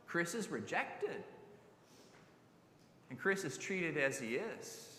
Chris 0.06 0.34
is 0.34 0.50
rejected, 0.50 1.24
and 3.08 3.18
Chris 3.18 3.42
is 3.42 3.56
treated 3.56 3.96
as 3.96 4.20
he 4.20 4.34
is 4.34 4.98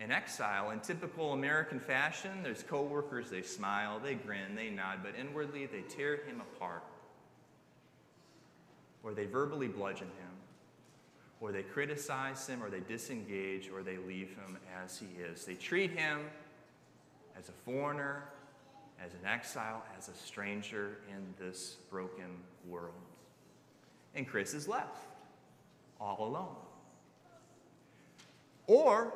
in 0.00 0.10
exile. 0.10 0.70
In 0.70 0.80
typical 0.80 1.34
American 1.34 1.78
fashion, 1.78 2.42
there's 2.42 2.62
coworkers, 2.62 3.28
they 3.28 3.42
smile, 3.42 4.00
they 4.02 4.14
grin, 4.14 4.54
they 4.54 4.70
nod, 4.70 5.00
but 5.02 5.12
inwardly 5.20 5.66
they 5.66 5.82
tear 5.82 6.16
him 6.26 6.40
apart, 6.40 6.84
or 9.04 9.12
they 9.12 9.26
verbally 9.26 9.68
bludgeon 9.68 10.06
him 10.06 10.31
or 11.42 11.50
they 11.50 11.64
criticize 11.64 12.46
him, 12.46 12.62
or 12.62 12.70
they 12.70 12.80
disengage, 12.80 13.68
or 13.68 13.82
they 13.82 13.96
leave 13.96 14.28
him 14.28 14.56
as 14.82 14.96
he 14.96 15.08
is. 15.20 15.44
They 15.44 15.54
treat 15.54 15.90
him 15.90 16.20
as 17.36 17.48
a 17.48 17.52
foreigner, 17.64 18.22
as 19.04 19.12
an 19.14 19.26
exile, 19.26 19.82
as 19.98 20.08
a 20.08 20.14
stranger 20.14 20.98
in 21.10 21.34
this 21.44 21.78
broken 21.90 22.38
world. 22.68 22.94
And 24.14 24.26
Chris 24.26 24.54
is 24.54 24.68
left 24.68 24.98
all 26.00 26.28
alone. 26.28 26.54
Or 28.68 29.12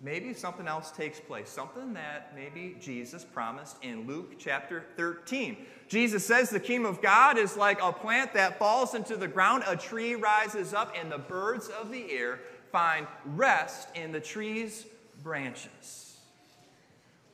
maybe 0.00 0.32
something 0.32 0.66
else 0.66 0.90
takes 0.90 1.20
place, 1.20 1.48
something 1.48 1.92
that 1.92 2.32
maybe 2.34 2.76
Jesus 2.80 3.24
promised 3.24 3.76
in 3.82 4.06
Luke 4.06 4.38
chapter 4.38 4.84
13. 4.96 5.56
Jesus 5.88 6.24
says 6.24 6.50
the 6.50 6.60
kingdom 6.60 6.90
of 6.90 7.02
God 7.02 7.36
is 7.36 7.56
like 7.56 7.82
a 7.82 7.92
plant 7.92 8.32
that 8.34 8.58
falls 8.58 8.94
into 8.94 9.16
the 9.16 9.28
ground, 9.28 9.64
a 9.66 9.76
tree 9.76 10.14
rises 10.14 10.72
up, 10.72 10.94
and 10.98 11.12
the 11.12 11.18
birds 11.18 11.68
of 11.68 11.90
the 11.90 12.10
air 12.10 12.40
find 12.72 13.06
rest 13.26 13.88
in 13.94 14.12
the 14.12 14.20
tree's 14.20 14.86
branches. 15.22 16.18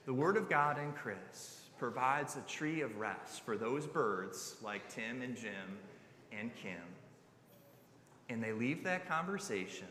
The 0.07 0.15
Word 0.15 0.37
of 0.37 0.49
God 0.49 0.79
in 0.79 0.93
Chris 0.93 1.63
provides 1.79 2.37
a 2.37 2.41
tree 2.43 2.81
of 2.81 2.97
rest 2.97 3.45
for 3.45 3.57
those 3.57 3.87
birds 3.87 4.57
like 4.63 4.89
Tim 4.89 5.23
and 5.23 5.37
Jim 5.37 5.79
and 6.33 6.51
Kim. 6.57 6.81
And 8.29 8.43
they 8.43 8.53
leave 8.53 8.83
that 8.85 9.09
conversation 9.09 9.87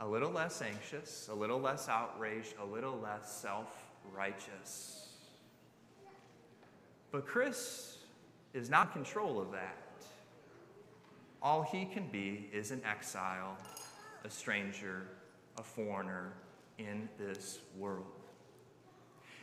a 0.00 0.06
little 0.06 0.30
less 0.30 0.60
anxious, 0.62 1.28
a 1.30 1.34
little 1.34 1.60
less 1.60 1.88
outraged, 1.88 2.54
a 2.60 2.64
little 2.64 2.98
less 2.98 3.40
self 3.40 3.68
righteous. 4.12 5.08
But 7.10 7.26
Chris 7.26 7.98
is 8.52 8.68
not 8.68 8.88
in 8.88 8.92
control 8.92 9.40
of 9.40 9.52
that. 9.52 9.76
All 11.42 11.62
he 11.62 11.84
can 11.84 12.08
be 12.08 12.48
is 12.52 12.70
an 12.70 12.82
exile, 12.84 13.56
a 14.24 14.30
stranger, 14.30 15.02
a 15.58 15.62
foreigner 15.62 16.32
in 16.78 17.08
this 17.18 17.60
world. 17.78 18.06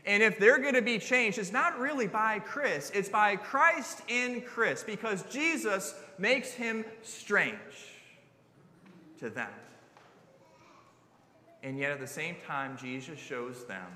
And 0.06 0.24
if 0.24 0.40
they're 0.40 0.58
going 0.58 0.74
to 0.74 0.82
be 0.82 0.98
changed, 0.98 1.38
it's 1.38 1.52
not 1.52 1.80
really 1.80 2.08
by 2.08 2.40
Chris, 2.40 2.92
it's 2.94 3.10
by 3.10 3.36
Christ 3.36 4.02
in 4.08 4.42
Chris, 4.42 4.84
because 4.84 5.24
Jesus 5.32 5.94
makes 6.18 6.52
him 6.52 6.84
strange 7.04 7.56
to 9.20 9.30
them. 9.30 9.50
And 11.64 11.78
yet 11.78 11.92
at 11.92 12.00
the 12.00 12.08
same 12.08 12.36
time, 12.48 12.78
Jesus 12.78 13.20
shows 13.20 13.66
them 13.66 13.88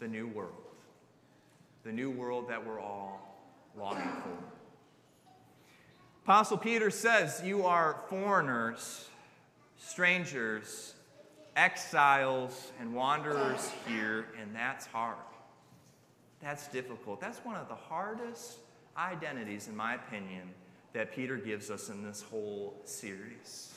the 0.00 0.08
new 0.08 0.28
world, 0.28 0.52
the 1.82 1.92
new 1.92 2.10
world 2.10 2.48
that 2.48 2.64
we're 2.64 2.80
all 2.80 3.38
longing 3.76 4.10
for. 4.22 4.38
Apostle 6.24 6.58
Peter 6.58 6.90
says, 6.90 7.40
You 7.42 7.64
are 7.64 8.02
foreigners, 8.10 9.08
strangers, 9.78 10.94
exiles, 11.56 12.72
and 12.78 12.94
wanderers 12.94 13.70
here, 13.86 14.26
and 14.40 14.54
that's 14.54 14.86
hard. 14.86 15.16
That's 16.42 16.68
difficult. 16.68 17.20
That's 17.20 17.38
one 17.38 17.56
of 17.56 17.68
the 17.68 17.74
hardest 17.74 18.58
identities, 18.96 19.68
in 19.68 19.76
my 19.76 19.94
opinion, 19.94 20.50
that 20.92 21.14
Peter 21.14 21.36
gives 21.36 21.70
us 21.70 21.88
in 21.88 22.04
this 22.04 22.22
whole 22.22 22.74
series. 22.84 23.67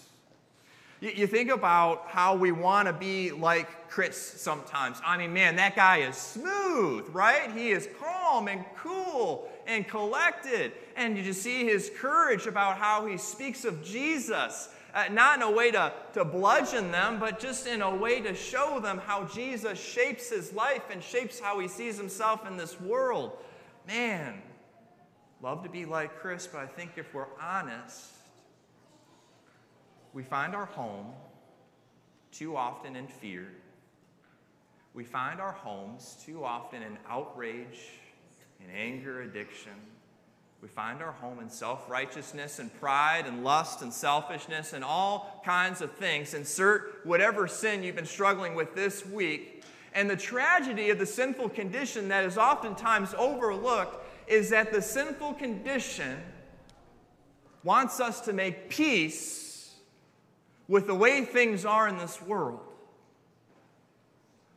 You, 1.01 1.25
think 1.25 1.49
about 1.49 2.05
how 2.09 2.35
we 2.35 2.51
want 2.51 2.87
to 2.87 2.93
be 2.93 3.31
like 3.31 3.89
Chris 3.89 4.15
sometimes. 4.15 5.01
I 5.03 5.17
mean, 5.17 5.33
man, 5.33 5.55
that 5.55 5.75
guy 5.75 5.97
is 5.97 6.15
smooth, 6.15 7.05
right? 7.11 7.51
He 7.51 7.71
is 7.71 7.89
calm 7.99 8.47
and 8.47 8.63
cool 8.77 9.49
and 9.65 9.87
collected. 9.87 10.73
And 10.95 11.17
you 11.17 11.23
just 11.23 11.41
see 11.41 11.65
his 11.65 11.89
courage 11.97 12.45
about 12.45 12.77
how 12.77 13.07
he 13.07 13.17
speaks 13.17 13.65
of 13.65 13.83
Jesus. 13.83 14.69
Uh, 14.93 15.05
not 15.11 15.37
in 15.37 15.41
a 15.41 15.49
way 15.49 15.71
to, 15.71 15.91
to 16.13 16.23
bludgeon 16.23 16.91
them, 16.91 17.19
but 17.19 17.39
just 17.39 17.65
in 17.65 17.81
a 17.81 17.95
way 17.95 18.21
to 18.21 18.35
show 18.35 18.79
them 18.79 18.99
how 18.99 19.23
Jesus 19.25 19.81
shapes 19.81 20.29
his 20.29 20.53
life 20.53 20.83
and 20.91 21.01
shapes 21.01 21.39
how 21.39 21.57
he 21.57 21.67
sees 21.67 21.97
himself 21.97 22.45
in 22.45 22.57
this 22.57 22.79
world. 22.79 23.37
Man, 23.87 24.39
love 25.41 25.63
to 25.63 25.69
be 25.69 25.85
like 25.85 26.19
Chris, 26.19 26.45
but 26.45 26.59
I 26.59 26.67
think 26.67 26.91
if 26.97 27.11
we're 27.11 27.25
honest, 27.41 28.05
we 30.13 30.23
find 30.23 30.55
our 30.55 30.65
home 30.65 31.07
too 32.31 32.55
often 32.55 32.95
in 32.95 33.07
fear. 33.07 33.47
we 34.93 35.03
find 35.05 35.39
our 35.39 35.53
homes 35.53 36.17
too 36.25 36.43
often 36.43 36.81
in 36.81 36.97
outrage, 37.09 37.91
in 38.59 38.69
anger, 38.75 39.21
addiction. 39.21 39.71
We 40.61 40.67
find 40.67 41.01
our 41.01 41.13
home 41.13 41.39
in 41.39 41.49
self 41.49 41.89
righteousness 41.89 42.59
and 42.59 42.77
pride 42.79 43.25
and 43.25 43.43
lust 43.43 43.81
and 43.81 43.91
selfishness 43.91 44.73
and 44.73 44.83
all 44.83 45.41
kinds 45.45 45.81
of 45.81 45.93
things. 45.93 46.33
Insert 46.33 47.05
whatever 47.05 47.47
sin 47.47 47.83
you've 47.83 47.95
been 47.95 48.05
struggling 48.05 48.53
with 48.53 48.75
this 48.75 49.05
week. 49.05 49.63
And 49.93 50.09
the 50.09 50.15
tragedy 50.17 50.89
of 50.89 50.99
the 50.99 51.05
sinful 51.05 51.49
condition 51.49 52.09
that 52.09 52.25
is 52.25 52.37
oftentimes 52.37 53.13
overlooked 53.17 54.05
is 54.27 54.49
that 54.51 54.71
the 54.71 54.81
sinful 54.81 55.33
condition 55.33 56.17
wants 57.63 57.99
us 57.99 58.21
to 58.21 58.33
make 58.33 58.69
peace 58.69 59.50
with 60.71 60.87
the 60.87 60.95
way 60.95 61.25
things 61.25 61.65
are 61.65 61.89
in 61.89 61.97
this 61.97 62.21
world 62.21 62.61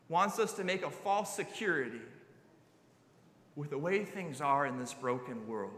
wants 0.08 0.38
us 0.38 0.52
to 0.52 0.62
make 0.62 0.84
a 0.84 0.90
false 0.90 1.34
security 1.34 2.00
with 3.56 3.70
the 3.70 3.78
way 3.78 4.04
things 4.04 4.40
are 4.40 4.64
in 4.64 4.78
this 4.78 4.94
broken 4.94 5.44
world. 5.48 5.72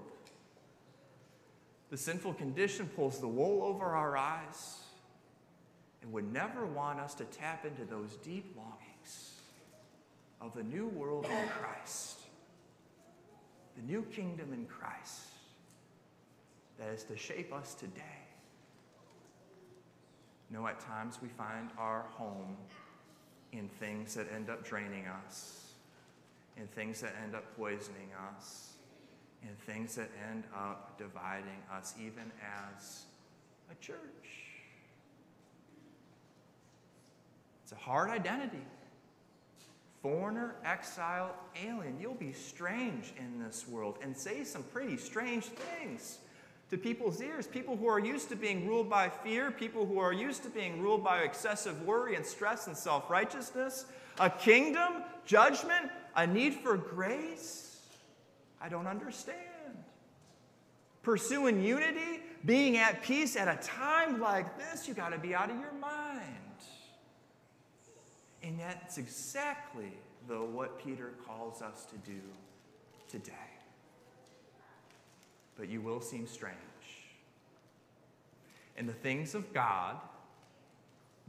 The 1.88 1.96
sinful 1.96 2.34
condition 2.34 2.86
pulls 2.94 3.18
the 3.18 3.26
wool 3.26 3.62
over 3.62 3.86
our 3.86 4.14
eyes 4.14 4.80
and 6.02 6.12
would 6.12 6.30
never 6.30 6.66
want 6.66 7.00
us 7.00 7.14
to 7.14 7.24
tap 7.24 7.64
into 7.64 7.86
those 7.86 8.16
deep 8.16 8.54
longings 8.58 9.40
of 10.42 10.52
the 10.54 10.64
new 10.64 10.88
world 10.88 11.24
in 11.24 11.48
Christ, 11.48 12.18
the 13.74 13.90
new 13.90 14.02
kingdom 14.02 14.52
in 14.52 14.66
Christ 14.66 15.28
that 16.78 16.90
is 16.90 17.04
to 17.04 17.16
shape 17.16 17.54
us 17.54 17.72
today. 17.72 18.25
Know, 20.48 20.66
at 20.66 20.80
times 20.80 21.18
we 21.20 21.28
find 21.28 21.70
our 21.76 22.06
home 22.10 22.56
in 23.52 23.68
things 23.68 24.14
that 24.14 24.26
end 24.32 24.48
up 24.48 24.64
draining 24.64 25.06
us, 25.06 25.72
in 26.56 26.66
things 26.68 27.00
that 27.00 27.14
end 27.22 27.34
up 27.34 27.56
poisoning 27.56 28.10
us, 28.30 28.74
in 29.42 29.54
things 29.66 29.96
that 29.96 30.08
end 30.30 30.44
up 30.54 30.96
dividing 30.98 31.62
us, 31.72 31.94
even 31.98 32.30
as 32.76 33.02
a 33.70 33.74
church. 33.84 33.96
It's 37.64 37.72
a 37.72 37.76
hard 37.76 38.10
identity. 38.10 38.64
Foreigner, 40.00 40.54
exile, 40.64 41.34
alien. 41.56 41.98
You'll 42.00 42.14
be 42.14 42.32
strange 42.32 43.12
in 43.18 43.42
this 43.42 43.66
world 43.66 43.98
and 44.00 44.16
say 44.16 44.44
some 44.44 44.62
pretty 44.62 44.96
strange 44.96 45.46
things 45.46 46.18
to 46.70 46.76
people's 46.76 47.20
ears. 47.20 47.46
People 47.46 47.76
who 47.76 47.86
are 47.86 47.98
used 47.98 48.28
to 48.30 48.36
being 48.36 48.66
ruled 48.66 48.90
by 48.90 49.08
fear, 49.08 49.50
people 49.50 49.86
who 49.86 49.98
are 49.98 50.12
used 50.12 50.42
to 50.42 50.50
being 50.50 50.80
ruled 50.80 51.04
by 51.04 51.20
excessive 51.20 51.82
worry 51.82 52.16
and 52.16 52.26
stress 52.26 52.66
and 52.66 52.76
self 52.76 53.08
righteousness, 53.10 53.86
a 54.18 54.30
kingdom, 54.30 55.02
judgment, 55.24 55.90
a 56.16 56.26
need 56.26 56.54
for 56.54 56.76
grace. 56.76 57.80
I 58.60 58.68
don't 58.68 58.86
understand. 58.86 59.38
Pursuing 61.02 61.62
unity, 61.62 62.22
being 62.44 62.78
at 62.78 63.02
peace 63.02 63.36
at 63.36 63.46
a 63.46 63.62
time 63.62 64.20
like 64.20 64.58
this, 64.58 64.88
you 64.88 64.94
got 64.94 65.10
to 65.10 65.18
be 65.18 65.34
out 65.34 65.50
of 65.50 65.60
your 65.60 65.72
mind. 65.72 66.22
And 68.42 68.58
that's 68.58 68.98
exactly, 68.98 69.92
what 70.26 70.82
Peter 70.84 71.12
calls 71.24 71.62
us 71.62 71.84
to 71.86 71.96
do 71.98 72.20
today 73.08 73.45
but 75.58 75.68
you 75.68 75.80
will 75.80 76.00
seem 76.00 76.26
strange. 76.26 76.56
And 78.76 78.88
the 78.88 78.92
things 78.92 79.34
of 79.34 79.52
God 79.54 79.96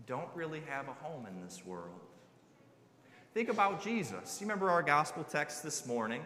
don't 0.05 0.29
really 0.35 0.61
have 0.67 0.87
a 0.87 0.93
home 0.93 1.25
in 1.25 1.43
this 1.43 1.65
world. 1.65 1.99
Think 3.33 3.49
about 3.49 3.83
Jesus. 3.83 4.39
You 4.39 4.45
remember 4.45 4.69
our 4.69 4.83
gospel 4.83 5.23
text 5.23 5.63
this 5.63 5.85
morning? 5.85 6.21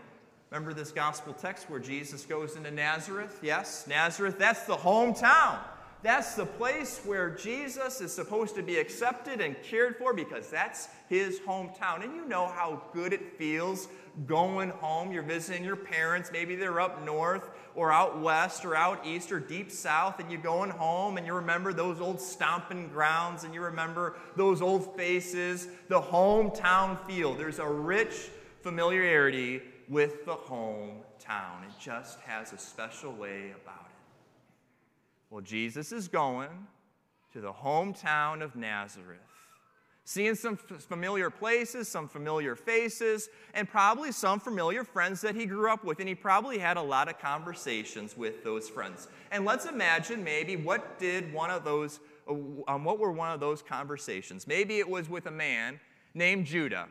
Remember 0.49 0.73
this 0.73 0.91
gospel 0.91 1.33
text 1.33 1.69
where 1.69 1.79
Jesus 1.79 2.25
goes 2.25 2.55
into 2.55 2.71
Nazareth? 2.71 3.39
Yes, 3.41 3.85
Nazareth, 3.87 4.37
that's 4.37 4.63
the 4.65 4.75
hometown. 4.75 5.59
That's 6.03 6.33
the 6.33 6.47
place 6.47 6.99
where 7.05 7.29
Jesus 7.29 8.01
is 8.01 8.11
supposed 8.11 8.55
to 8.55 8.63
be 8.63 8.77
accepted 8.77 9.39
and 9.39 9.55
cared 9.61 9.97
for 9.97 10.15
because 10.15 10.49
that's 10.49 10.89
his 11.09 11.39
hometown. 11.39 12.03
And 12.03 12.15
you 12.15 12.27
know 12.27 12.47
how 12.47 12.81
good 12.91 13.13
it 13.13 13.37
feels 13.37 13.87
going 14.25 14.69
home. 14.69 15.11
You're 15.11 15.21
visiting 15.21 15.63
your 15.63 15.75
parents. 15.75 16.31
Maybe 16.31 16.55
they're 16.55 16.79
up 16.79 17.05
north 17.05 17.49
or 17.75 17.91
out 17.91 18.19
west 18.19 18.65
or 18.65 18.75
out 18.75 19.05
east 19.05 19.31
or 19.31 19.39
deep 19.39 19.71
south, 19.71 20.19
and 20.19 20.31
you're 20.31 20.41
going 20.41 20.71
home 20.71 21.17
and 21.17 21.25
you 21.25 21.33
remember 21.33 21.71
those 21.71 22.01
old 22.01 22.19
stomping 22.19 22.89
grounds 22.89 23.43
and 23.43 23.53
you 23.53 23.61
remember 23.61 24.15
those 24.35 24.61
old 24.61 24.95
faces, 24.97 25.67
the 25.87 26.01
hometown 26.01 26.99
feel. 27.05 27.35
There's 27.35 27.59
a 27.59 27.67
rich 27.67 28.29
familiarity 28.61 29.61
with 29.87 30.25
the 30.25 30.35
hometown. 30.35 31.63
It 31.63 31.79
just 31.79 32.19
has 32.21 32.53
a 32.53 32.57
special 32.57 33.13
way 33.13 33.51
about 33.63 33.85
it. 33.85 33.90
Well, 35.31 35.41
Jesus 35.41 35.91
is 35.91 36.07
going 36.07 36.49
to 37.33 37.41
the 37.41 37.51
hometown 37.51 38.43
of 38.43 38.55
Nazareth 38.55 39.17
seeing 40.03 40.35
some 40.35 40.57
familiar 40.57 41.29
places, 41.29 41.87
some 41.87 42.07
familiar 42.07 42.55
faces, 42.55 43.29
and 43.53 43.69
probably 43.69 44.11
some 44.11 44.39
familiar 44.39 44.83
friends 44.83 45.21
that 45.21 45.35
he 45.35 45.45
grew 45.45 45.71
up 45.71 45.85
with. 45.85 45.99
And 45.99 46.09
he 46.09 46.15
probably 46.15 46.57
had 46.57 46.75
a 46.75 46.81
lot 46.81 47.07
of 47.07 47.17
conversations 47.19 48.17
with 48.17 48.43
those 48.43 48.67
friends. 48.67 49.07
And 49.31 49.45
let's 49.45 49.65
imagine 49.65 50.23
maybe 50.23 50.55
what 50.55 50.99
did 50.99 51.31
one 51.31 51.49
of 51.49 51.63
those, 51.63 51.99
uh, 52.27 52.33
um, 52.67 52.83
what 52.83 52.99
were 52.99 53.11
one 53.11 53.31
of 53.31 53.39
those 53.39 53.61
conversations? 53.61 54.47
Maybe 54.47 54.79
it 54.79 54.89
was 54.89 55.07
with 55.07 55.27
a 55.27 55.31
man 55.31 55.79
named 56.13 56.45
Judah. 56.45 56.87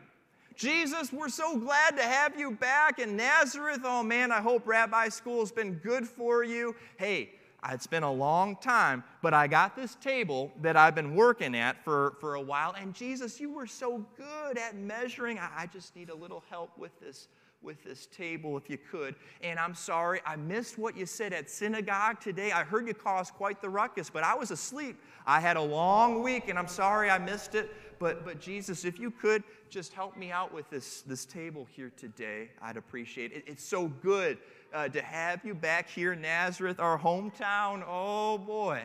Jesus, 0.55 1.13
we're 1.13 1.29
so 1.29 1.57
glad 1.57 1.97
to 1.97 2.03
have 2.03 2.39
you 2.39 2.51
back 2.51 2.99
in 2.99 3.15
Nazareth. 3.15 3.81
Oh 3.83 4.03
man, 4.03 4.31
I 4.31 4.41
hope 4.41 4.67
rabbi 4.67 5.09
school's 5.09 5.51
been 5.51 5.75
good 5.75 6.07
for 6.07 6.43
you. 6.43 6.75
Hey, 6.97 7.31
it's 7.69 7.87
been 7.87 8.03
a 8.03 8.11
long 8.11 8.55
time, 8.55 9.03
but 9.21 9.33
I 9.33 9.47
got 9.47 9.75
this 9.75 9.95
table 9.95 10.51
that 10.61 10.75
I've 10.75 10.95
been 10.95 11.15
working 11.15 11.55
at 11.55 11.83
for, 11.83 12.15
for 12.19 12.35
a 12.35 12.41
while. 12.41 12.73
And 12.79 12.93
Jesus, 12.93 13.39
you 13.39 13.51
were 13.51 13.67
so 13.67 14.05
good 14.17 14.57
at 14.57 14.75
measuring. 14.75 15.37
I, 15.37 15.49
I 15.57 15.65
just 15.67 15.95
need 15.95 16.09
a 16.09 16.15
little 16.15 16.43
help 16.49 16.77
with 16.77 16.99
this 16.99 17.27
with 17.61 17.83
this 17.83 18.07
table 18.07 18.57
if 18.57 18.69
you 18.69 18.77
could. 18.89 19.15
And 19.41 19.59
I'm 19.59 19.75
sorry, 19.75 20.19
I 20.25 20.35
missed 20.35 20.77
what 20.77 20.97
you 20.97 21.05
said 21.05 21.33
at 21.33 21.49
synagogue 21.49 22.19
today. 22.19 22.51
I 22.51 22.63
heard 22.63 22.87
you 22.87 22.93
cause 22.93 23.29
quite 23.29 23.61
the 23.61 23.69
ruckus, 23.69 24.09
but 24.09 24.23
I 24.23 24.33
was 24.33 24.51
asleep. 24.51 24.99
I 25.25 25.39
had 25.39 25.57
a 25.57 25.61
long 25.61 26.23
week, 26.23 26.49
and 26.49 26.57
I'm 26.57 26.67
sorry 26.67 27.09
I 27.09 27.19
missed 27.19 27.55
it. 27.55 27.69
But, 27.99 28.25
but 28.25 28.39
Jesus, 28.39 28.83
if 28.83 28.99
you 28.99 29.11
could 29.11 29.43
just 29.69 29.93
help 29.93 30.17
me 30.17 30.31
out 30.31 30.51
with 30.51 30.69
this, 30.71 31.01
this 31.03 31.23
table 31.23 31.67
here 31.69 31.91
today, 31.95 32.49
I'd 32.61 32.77
appreciate 32.77 33.31
it. 33.31 33.43
It's 33.45 33.63
so 33.63 33.87
good 33.87 34.39
uh, 34.73 34.87
to 34.89 35.01
have 35.01 35.43
you 35.43 35.53
back 35.53 35.89
here 35.89 36.13
in 36.13 36.21
Nazareth, 36.21 36.79
our 36.79 36.97
hometown. 36.97 37.83
Oh 37.87 38.37
boy. 38.37 38.83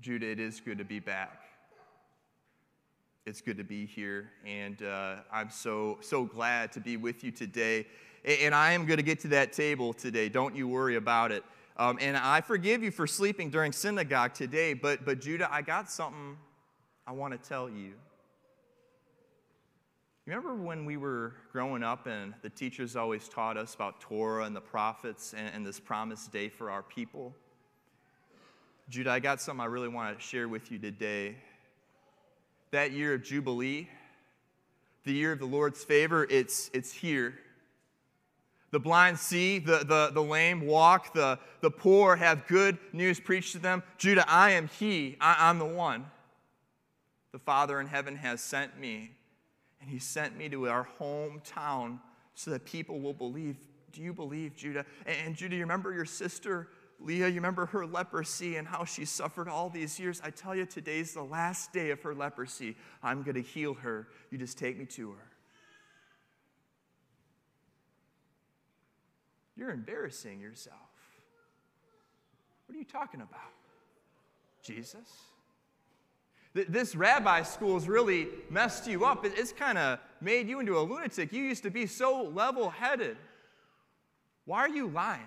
Judah, 0.00 0.30
it 0.30 0.38
is 0.38 0.60
good 0.60 0.78
to 0.78 0.84
be 0.84 1.00
back. 1.00 1.42
It's 3.26 3.40
good 3.40 3.58
to 3.58 3.64
be 3.64 3.84
here, 3.84 4.30
and 4.46 4.82
uh, 4.82 5.16
I'm 5.30 5.50
so 5.50 5.98
so 6.00 6.24
glad 6.24 6.72
to 6.72 6.80
be 6.80 6.96
with 6.96 7.22
you 7.22 7.30
today. 7.30 7.86
And 8.24 8.54
I 8.54 8.72
am 8.72 8.86
going 8.86 8.96
to 8.96 9.02
get 9.02 9.20
to 9.20 9.28
that 9.28 9.52
table 9.52 9.92
today. 9.92 10.28
Don't 10.28 10.56
you 10.56 10.66
worry 10.66 10.96
about 10.96 11.30
it. 11.30 11.44
Um, 11.76 11.98
and 12.00 12.16
I 12.16 12.40
forgive 12.40 12.82
you 12.82 12.90
for 12.90 13.06
sleeping 13.06 13.50
during 13.50 13.72
synagogue 13.72 14.34
today. 14.34 14.72
But 14.72 15.04
but 15.04 15.20
Judah, 15.20 15.52
I 15.52 15.62
got 15.62 15.90
something 15.90 16.36
I 17.06 17.12
want 17.12 17.40
to 17.40 17.48
tell 17.48 17.68
you. 17.68 17.92
Remember 20.28 20.54
when 20.56 20.84
we 20.84 20.98
were 20.98 21.32
growing 21.52 21.82
up 21.82 22.06
and 22.06 22.34
the 22.42 22.50
teachers 22.50 22.96
always 22.96 23.30
taught 23.30 23.56
us 23.56 23.74
about 23.74 23.98
Torah 23.98 24.44
and 24.44 24.54
the 24.54 24.60
prophets 24.60 25.32
and, 25.34 25.54
and 25.54 25.66
this 25.66 25.80
promised 25.80 26.30
day 26.30 26.50
for 26.50 26.70
our 26.70 26.82
people? 26.82 27.34
Judah, 28.90 29.10
I 29.10 29.20
got 29.20 29.40
something 29.40 29.62
I 29.62 29.64
really 29.64 29.88
want 29.88 30.14
to 30.14 30.22
share 30.22 30.46
with 30.46 30.70
you 30.70 30.78
today. 30.78 31.36
That 32.72 32.92
year 32.92 33.14
of 33.14 33.22
Jubilee, 33.22 33.88
the 35.04 35.14
year 35.14 35.32
of 35.32 35.38
the 35.38 35.46
Lord's 35.46 35.82
favor, 35.82 36.26
it's, 36.28 36.70
it's 36.74 36.92
here. 36.92 37.38
The 38.70 38.80
blind 38.80 39.18
see, 39.18 39.58
the, 39.58 39.78
the, 39.78 40.10
the 40.12 40.22
lame 40.22 40.66
walk, 40.66 41.14
the, 41.14 41.38
the 41.62 41.70
poor 41.70 42.16
have 42.16 42.46
good 42.46 42.76
news 42.92 43.18
preached 43.18 43.52
to 43.52 43.60
them. 43.60 43.82
Judah, 43.96 44.26
I 44.28 44.50
am 44.50 44.68
He, 44.68 45.16
I, 45.22 45.48
I'm 45.48 45.58
the 45.58 45.64
one. 45.64 46.04
The 47.32 47.38
Father 47.38 47.80
in 47.80 47.86
heaven 47.86 48.16
has 48.16 48.42
sent 48.42 48.78
me 48.78 49.12
he 49.88 49.98
sent 49.98 50.36
me 50.36 50.48
to 50.50 50.68
our 50.68 50.88
hometown 51.00 51.98
so 52.34 52.50
that 52.50 52.64
people 52.64 53.00
will 53.00 53.14
believe. 53.14 53.56
Do 53.92 54.02
you 54.02 54.12
believe, 54.12 54.54
Judah? 54.54 54.84
And, 55.06 55.34
Judah, 55.34 55.56
you 55.56 55.62
remember 55.62 55.92
your 55.92 56.04
sister 56.04 56.68
Leah? 57.00 57.28
You 57.28 57.36
remember 57.36 57.66
her 57.66 57.86
leprosy 57.86 58.56
and 58.56 58.66
how 58.66 58.84
she 58.84 59.04
suffered 59.04 59.48
all 59.48 59.70
these 59.70 59.98
years? 59.98 60.20
I 60.24 60.30
tell 60.30 60.54
you, 60.54 60.66
today's 60.66 61.14
the 61.14 61.22
last 61.22 61.72
day 61.72 61.90
of 61.90 62.02
her 62.02 62.14
leprosy. 62.14 62.76
I'm 63.02 63.22
going 63.22 63.36
to 63.36 63.42
heal 63.42 63.74
her. 63.74 64.08
You 64.30 64.38
just 64.38 64.58
take 64.58 64.78
me 64.78 64.84
to 64.86 65.12
her. 65.12 65.30
You're 69.56 69.70
embarrassing 69.70 70.40
yourself. 70.40 70.76
What 72.66 72.76
are 72.76 72.78
you 72.78 72.84
talking 72.84 73.20
about? 73.20 73.40
Jesus? 74.62 75.08
This 76.54 76.96
rabbi 76.96 77.42
school's 77.42 77.86
really 77.86 78.28
messed 78.50 78.86
you 78.86 79.04
up. 79.04 79.24
It's 79.24 79.52
kind 79.52 79.78
of 79.78 79.98
made 80.20 80.48
you 80.48 80.60
into 80.60 80.78
a 80.78 80.80
lunatic. 80.80 81.32
You 81.32 81.42
used 81.42 81.62
to 81.62 81.70
be 81.70 81.86
so 81.86 82.22
level 82.22 82.70
headed. 82.70 83.16
Why 84.44 84.60
are 84.60 84.68
you 84.68 84.88
lying? 84.88 85.20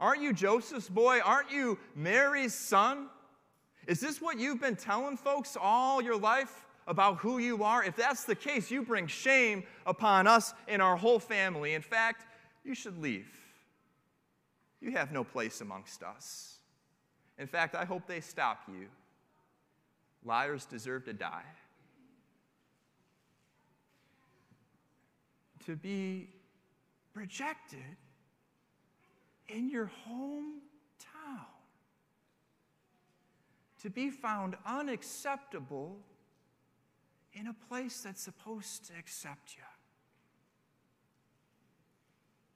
Aren't 0.00 0.22
you 0.22 0.32
Joseph's 0.32 0.88
boy? 0.88 1.20
Aren't 1.24 1.50
you 1.50 1.78
Mary's 1.94 2.54
son? 2.54 3.08
Is 3.86 4.00
this 4.00 4.20
what 4.20 4.38
you've 4.38 4.60
been 4.60 4.76
telling 4.76 5.16
folks 5.16 5.56
all 5.60 6.02
your 6.02 6.18
life 6.18 6.66
about 6.86 7.18
who 7.18 7.38
you 7.38 7.62
are? 7.64 7.82
If 7.82 7.96
that's 7.96 8.24
the 8.24 8.34
case, 8.34 8.70
you 8.70 8.82
bring 8.82 9.06
shame 9.06 9.64
upon 9.86 10.26
us 10.26 10.54
and 10.66 10.82
our 10.82 10.96
whole 10.96 11.18
family. 11.18 11.74
In 11.74 11.82
fact, 11.82 12.26
you 12.64 12.74
should 12.74 12.98
leave. 12.98 13.32
You 14.80 14.92
have 14.92 15.10
no 15.10 15.24
place 15.24 15.60
amongst 15.60 16.02
us. 16.02 16.56
In 17.38 17.46
fact, 17.46 17.74
I 17.74 17.84
hope 17.84 18.06
they 18.06 18.20
stop 18.20 18.62
you. 18.68 18.88
Liars 20.24 20.64
deserve 20.64 21.04
to 21.04 21.12
die. 21.12 21.42
To 25.66 25.76
be 25.76 26.28
rejected 27.14 27.96
in 29.48 29.70
your 29.70 29.90
hometown. 30.08 31.46
To 33.82 33.90
be 33.90 34.10
found 34.10 34.56
unacceptable 34.66 35.98
in 37.32 37.46
a 37.46 37.54
place 37.68 38.00
that's 38.00 38.22
supposed 38.22 38.86
to 38.86 38.92
accept 38.98 39.54
you. 39.56 39.62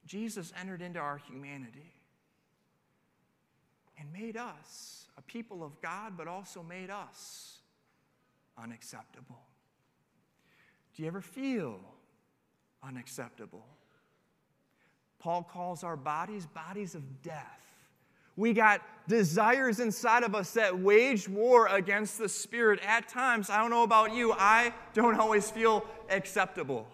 Jesus 0.05 0.51
entered 0.59 0.81
into 0.81 0.99
our 0.99 1.17
humanity 1.17 1.93
and 3.99 4.11
made 4.11 4.37
us 4.37 5.07
a 5.17 5.21
people 5.21 5.63
of 5.63 5.79
God, 5.81 6.13
but 6.17 6.27
also 6.27 6.63
made 6.63 6.89
us 6.89 7.59
unacceptable. 8.61 9.39
Do 10.95 11.01
you 11.03 11.07
ever 11.07 11.21
feel 11.21 11.79
unacceptable? 12.83 13.65
Paul 15.19 15.43
calls 15.43 15.83
our 15.83 15.95
bodies 15.95 16.45
bodies 16.45 16.95
of 16.95 17.21
death. 17.21 17.59
We 18.35 18.53
got 18.53 18.81
desires 19.07 19.79
inside 19.79 20.23
of 20.23 20.33
us 20.33 20.53
that 20.53 20.77
wage 20.77 21.29
war 21.29 21.67
against 21.67 22.17
the 22.17 22.27
Spirit. 22.27 22.79
At 22.85 23.07
times, 23.07 23.49
I 23.49 23.61
don't 23.61 23.69
know 23.69 23.83
about 23.83 24.13
you, 24.13 24.33
I 24.33 24.73
don't 24.93 25.19
always 25.19 25.49
feel 25.51 25.85
acceptable. 26.09 26.87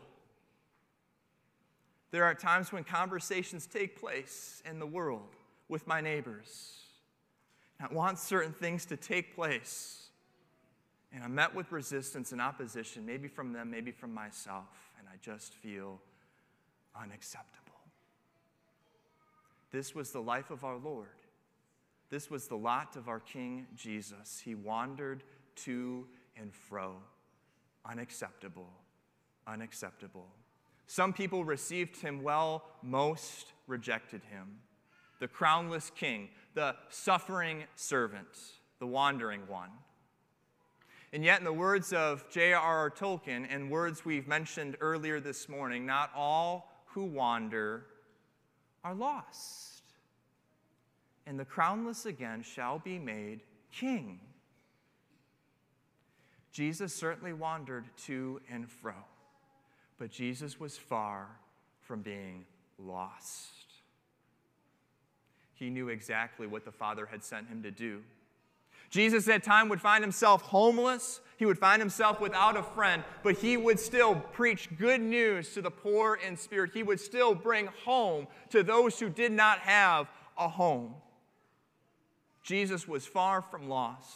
There 2.11 2.23
are 2.23 2.33
times 2.33 2.71
when 2.71 2.83
conversations 2.83 3.67
take 3.67 3.99
place 3.99 4.61
in 4.69 4.79
the 4.79 4.85
world 4.85 5.35
with 5.67 5.87
my 5.87 6.01
neighbors. 6.01 6.88
I 7.79 7.93
want 7.93 8.19
certain 8.19 8.53
things 8.53 8.85
to 8.87 8.97
take 8.97 9.35
place. 9.35 10.07
And 11.13 11.23
I'm 11.23 11.33
met 11.33 11.55
with 11.55 11.71
resistance 11.71 12.31
and 12.31 12.41
opposition, 12.41 13.05
maybe 13.05 13.27
from 13.27 13.51
them, 13.53 13.71
maybe 13.71 13.91
from 13.91 14.13
myself, 14.13 14.91
and 14.99 15.07
I 15.07 15.15
just 15.21 15.53
feel 15.55 15.99
unacceptable. 16.95 17.59
This 19.71 19.95
was 19.95 20.11
the 20.11 20.21
life 20.21 20.51
of 20.51 20.63
our 20.63 20.77
Lord. 20.77 21.07
This 22.09 22.29
was 22.29 22.47
the 22.47 22.57
lot 22.57 22.95
of 22.95 23.07
our 23.07 23.19
King 23.19 23.67
Jesus. 23.75 24.39
He 24.43 24.55
wandered 24.55 25.23
to 25.57 26.07
and 26.35 26.53
fro. 26.53 26.95
Unacceptable, 27.85 28.69
unacceptable. 29.47 30.27
Some 30.87 31.13
people 31.13 31.43
received 31.43 32.01
him 32.01 32.23
well, 32.23 32.65
most 32.81 33.53
rejected 33.67 34.21
him. 34.23 34.59
The 35.19 35.27
crownless 35.27 35.93
king, 35.93 36.29
the 36.53 36.75
suffering 36.89 37.63
servant, 37.75 38.27
the 38.79 38.87
wandering 38.87 39.41
one. 39.47 39.69
And 41.11 41.23
yet, 41.23 41.39
in 41.39 41.45
the 41.45 41.53
words 41.53 41.91
of 41.91 42.29
J.R.R. 42.29 42.91
Tolkien 42.91 43.47
and 43.49 43.71
words 43.71 44.05
we've 44.05 44.27
mentioned 44.27 44.77
earlier 44.79 45.19
this 45.19 45.49
morning, 45.49 45.85
not 45.85 46.11
all 46.15 46.71
who 46.85 47.03
wander 47.05 47.85
are 48.83 48.93
lost. 48.93 49.81
And 51.25 51.39
the 51.39 51.45
crownless 51.45 52.05
again 52.05 52.43
shall 52.43 52.79
be 52.79 52.99
made 52.99 53.41
king. 53.71 54.19
Jesus 56.51 56.93
certainly 56.93 57.33
wandered 57.33 57.85
to 58.05 58.41
and 58.49 58.69
fro, 58.69 58.93
but 59.97 60.09
Jesus 60.09 60.59
was 60.59 60.77
far 60.77 61.27
from 61.81 62.01
being 62.01 62.45
lost. 62.77 63.58
He 65.59 65.69
knew 65.69 65.89
exactly 65.89 66.47
what 66.47 66.63
the 66.63 66.71
Father 66.71 67.05
had 67.05 67.21
sent 67.21 67.49
him 67.49 67.61
to 67.63 67.71
do. 67.71 68.01
Jesus 68.89 69.27
at 69.27 69.43
time 69.43 69.67
would 69.67 69.81
find 69.81 70.01
himself 70.01 70.41
homeless. 70.41 71.19
He 71.35 71.45
would 71.45 71.59
find 71.59 71.81
himself 71.81 72.21
without 72.21 72.55
a 72.55 72.63
friend, 72.63 73.03
but 73.23 73.37
he 73.37 73.57
would 73.57 73.79
still 73.79 74.15
preach 74.15 74.69
good 74.77 75.01
news 75.01 75.53
to 75.53 75.61
the 75.61 75.69
poor 75.69 76.15
in 76.15 76.37
spirit. 76.37 76.71
He 76.73 76.81
would 76.81 76.99
still 76.99 77.35
bring 77.35 77.67
home 77.83 78.27
to 78.49 78.63
those 78.63 78.99
who 78.99 79.09
did 79.09 79.33
not 79.33 79.59
have 79.59 80.09
a 80.37 80.47
home. 80.47 80.95
Jesus 82.41 82.87
was 82.87 83.05
far 83.05 83.41
from 83.41 83.67
lost, 83.67 84.15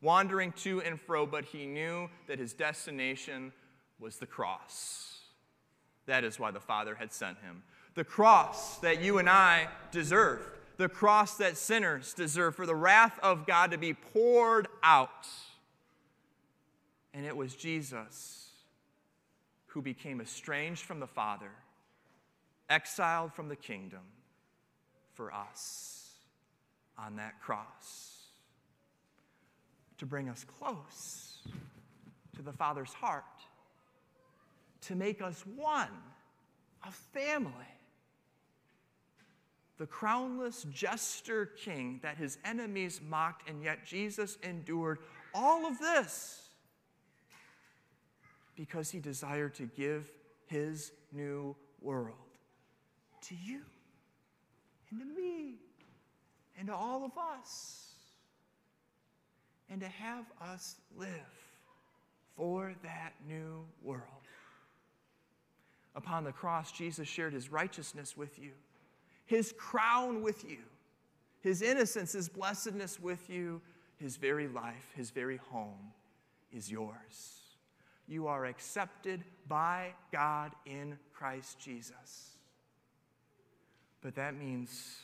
wandering 0.00 0.52
to 0.52 0.80
and 0.82 1.00
fro, 1.00 1.26
but 1.26 1.44
he 1.44 1.66
knew 1.66 2.08
that 2.28 2.38
his 2.38 2.52
destination 2.52 3.52
was 3.98 4.16
the 4.16 4.26
cross. 4.26 5.18
That 6.06 6.24
is 6.24 6.38
why 6.38 6.52
the 6.52 6.60
Father 6.60 6.94
had 6.94 7.12
sent 7.12 7.38
him. 7.38 7.64
The 7.94 8.04
cross 8.04 8.78
that 8.78 9.00
you 9.00 9.18
and 9.18 9.28
I 9.28 9.68
deserve, 9.92 10.40
the 10.76 10.88
cross 10.88 11.36
that 11.36 11.56
sinners 11.56 12.12
deserve, 12.12 12.56
for 12.56 12.66
the 12.66 12.74
wrath 12.74 13.18
of 13.22 13.46
God 13.46 13.70
to 13.70 13.78
be 13.78 13.94
poured 13.94 14.66
out. 14.82 15.28
And 17.12 17.24
it 17.24 17.36
was 17.36 17.54
Jesus 17.54 18.50
who 19.66 19.82
became 19.82 20.20
estranged 20.20 20.82
from 20.82 21.00
the 21.00 21.06
Father, 21.06 21.50
exiled 22.68 23.32
from 23.32 23.48
the 23.48 23.56
kingdom 23.56 24.00
for 25.12 25.32
us 25.32 26.10
on 26.98 27.16
that 27.16 27.40
cross 27.40 28.14
to 29.98 30.06
bring 30.06 30.28
us 30.28 30.44
close 30.58 31.38
to 32.34 32.42
the 32.42 32.52
Father's 32.52 32.92
heart, 32.92 33.24
to 34.80 34.94
make 34.94 35.22
us 35.22 35.44
one, 35.56 35.88
a 36.86 36.90
family 36.90 37.52
the 39.78 39.86
crownless 39.86 40.70
jester 40.70 41.46
king 41.46 42.00
that 42.02 42.16
his 42.16 42.38
enemies 42.44 43.00
mocked, 43.06 43.48
and 43.48 43.62
yet 43.62 43.84
Jesus 43.84 44.38
endured 44.42 44.98
all 45.34 45.66
of 45.66 45.78
this 45.78 46.48
because 48.56 48.90
he 48.90 49.00
desired 49.00 49.54
to 49.54 49.64
give 49.76 50.10
his 50.46 50.92
new 51.12 51.56
world 51.80 52.14
to 53.22 53.34
you 53.34 53.62
and 54.90 55.00
to 55.00 55.06
me 55.06 55.56
and 56.56 56.68
to 56.68 56.74
all 56.74 57.04
of 57.04 57.12
us, 57.18 57.88
and 59.68 59.80
to 59.80 59.88
have 59.88 60.24
us 60.40 60.76
live 60.96 61.08
for 62.36 62.74
that 62.84 63.12
new 63.26 63.64
world. 63.82 64.02
Upon 65.96 66.22
the 66.22 66.32
cross, 66.32 66.70
Jesus 66.70 67.08
shared 67.08 67.32
his 67.32 67.50
righteousness 67.50 68.16
with 68.16 68.38
you 68.38 68.52
his 69.24 69.52
crown 69.56 70.22
with 70.22 70.48
you, 70.48 70.58
his 71.40 71.62
innocence, 71.62 72.12
his 72.12 72.28
blessedness 72.28 73.00
with 73.00 73.30
you, 73.30 73.60
his 73.96 74.16
very 74.16 74.48
life, 74.48 74.92
his 74.96 75.10
very 75.10 75.36
home 75.36 75.92
is 76.52 76.70
yours. 76.70 77.40
You 78.06 78.26
are 78.26 78.44
accepted 78.44 79.24
by 79.48 79.94
God 80.12 80.52
in 80.66 80.98
Christ 81.12 81.58
Jesus. 81.58 82.36
But 84.02 84.14
that 84.16 84.34
means 84.36 84.98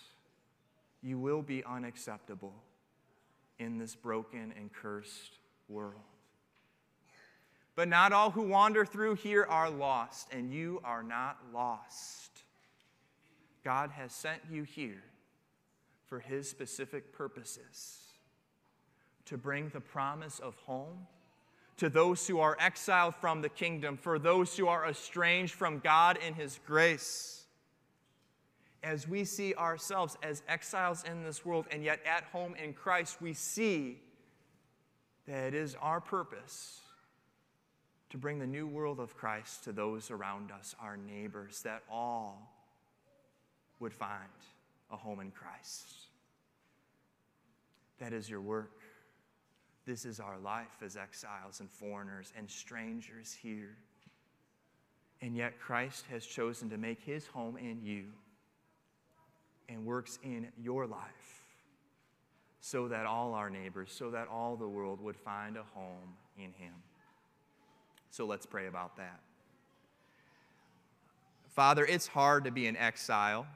you 1.03 1.19
will 1.19 1.41
be 1.41 1.65
unacceptable 1.65 2.55
in 3.59 3.79
this 3.79 3.95
broken 3.95 4.53
and 4.57 4.71
cursed 4.73 5.39
world. 5.69 5.95
But 7.75 7.89
not 7.89 8.13
all 8.13 8.31
who 8.31 8.43
wander 8.43 8.85
through 8.85 9.15
here 9.15 9.47
are 9.49 9.71
lost, 9.71 10.29
and 10.33 10.53
you 10.53 10.81
are 10.85 11.03
not 11.03 11.39
lost. 11.55 12.30
God 13.65 13.91
has 13.91 14.13
sent 14.13 14.41
you 14.51 14.63
here 14.63 15.03
for 16.07 16.21
His 16.21 16.49
specific 16.49 17.13
purposes 17.13 17.99
to 19.27 19.37
bring 19.37 19.69
the 19.69 19.81
promise 19.81 20.39
of 20.39 20.57
home 20.67 21.07
to 21.77 21.89
those 21.89 22.27
who 22.27 22.41
are 22.41 22.57
exiled 22.61 23.15
from 23.15 23.41
the 23.41 23.49
kingdom, 23.49 23.97
for 23.97 24.19
those 24.19 24.57
who 24.57 24.69
are 24.69 24.89
estranged 24.89 25.55
from 25.55 25.79
God 25.79 26.19
in 26.27 26.35
His 26.35 26.59
grace. 26.67 27.45
As 28.83 29.07
we 29.07 29.25
see 29.25 29.55
ourselves 29.55 30.17
as 30.23 30.43
exiles 30.49 31.05
in 31.05 31.23
this 31.23 31.45
world 31.45 31.67
and 31.71 31.85
yet 31.85 32.01
at 32.07 32.25
home 32.25 32.55
in 32.55 32.73
Christ, 32.73 33.23
we 33.23 33.33
see 33.33 33.99
that 35.27 35.49
it 35.49 35.55
is 35.55 35.77
our 35.81 36.01
purpose 36.01 36.81
to 38.11 38.19
bring 38.19 38.39
the 38.39 38.47
new 38.47 38.67
world 38.67 38.99
of 38.99 39.17
Christ 39.17 39.65
to 39.65 39.73
those 39.73 40.11
around 40.11 40.51
us, 40.51 40.75
our 40.81 40.97
neighbors, 40.97 41.63
that 41.63 41.83
all 41.91 42.60
would 43.81 43.93
find 43.93 44.29
a 44.91 44.97
home 44.97 45.21
in 45.21 45.31
Christ. 45.31 45.87
That 47.99 48.13
is 48.13 48.31
your 48.31 48.41
work. 48.41 48.81
This 49.87 50.05
is 50.05 50.21
our 50.21 50.39
life 50.39 50.83
as 50.85 50.97
exiles 50.97 51.61
and 51.61 51.71
foreigners 51.71 52.33
and 52.37 52.49
strangers 52.49 53.37
here. 53.43 53.77
And 55.23 55.37
yet, 55.37 55.59
Christ 55.59 56.07
has 56.11 56.25
chosen 56.25 56.71
to 56.71 56.79
make 56.79 57.03
his 57.03 57.27
home 57.27 57.57
in 57.57 57.83
you 57.83 58.05
and 59.69 59.85
works 59.85 60.19
in 60.23 60.49
your 60.57 60.87
life 60.87 61.45
so 62.61 62.89
that 62.89 63.07
all 63.07 63.35
our 63.35 63.51
neighbors, 63.51 63.91
so 63.93 64.11
that 64.11 64.29
all 64.29 64.57
the 64.57 64.69
world 64.69 65.01
would 65.01 65.17
find 65.17 65.57
a 65.57 65.63
home 65.75 66.17
in 66.37 66.53
him. 66.53 66.75
So 68.11 68.27
let's 68.27 68.47
pray 68.47 68.67
about 68.67 68.97
that. 68.97 69.21
Father, 71.49 71.85
it's 71.85 72.07
hard 72.07 72.45
to 72.45 72.51
be 72.51 72.67
an 72.67 72.77
exile. 72.77 73.47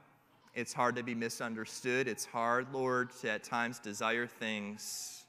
It's 0.54 0.72
hard 0.72 0.94
to 0.96 1.02
be 1.02 1.16
misunderstood. 1.16 2.06
It's 2.06 2.24
hard, 2.24 2.72
Lord, 2.72 3.10
to 3.22 3.30
at 3.30 3.42
times 3.42 3.80
desire 3.80 4.26
things 4.26 5.24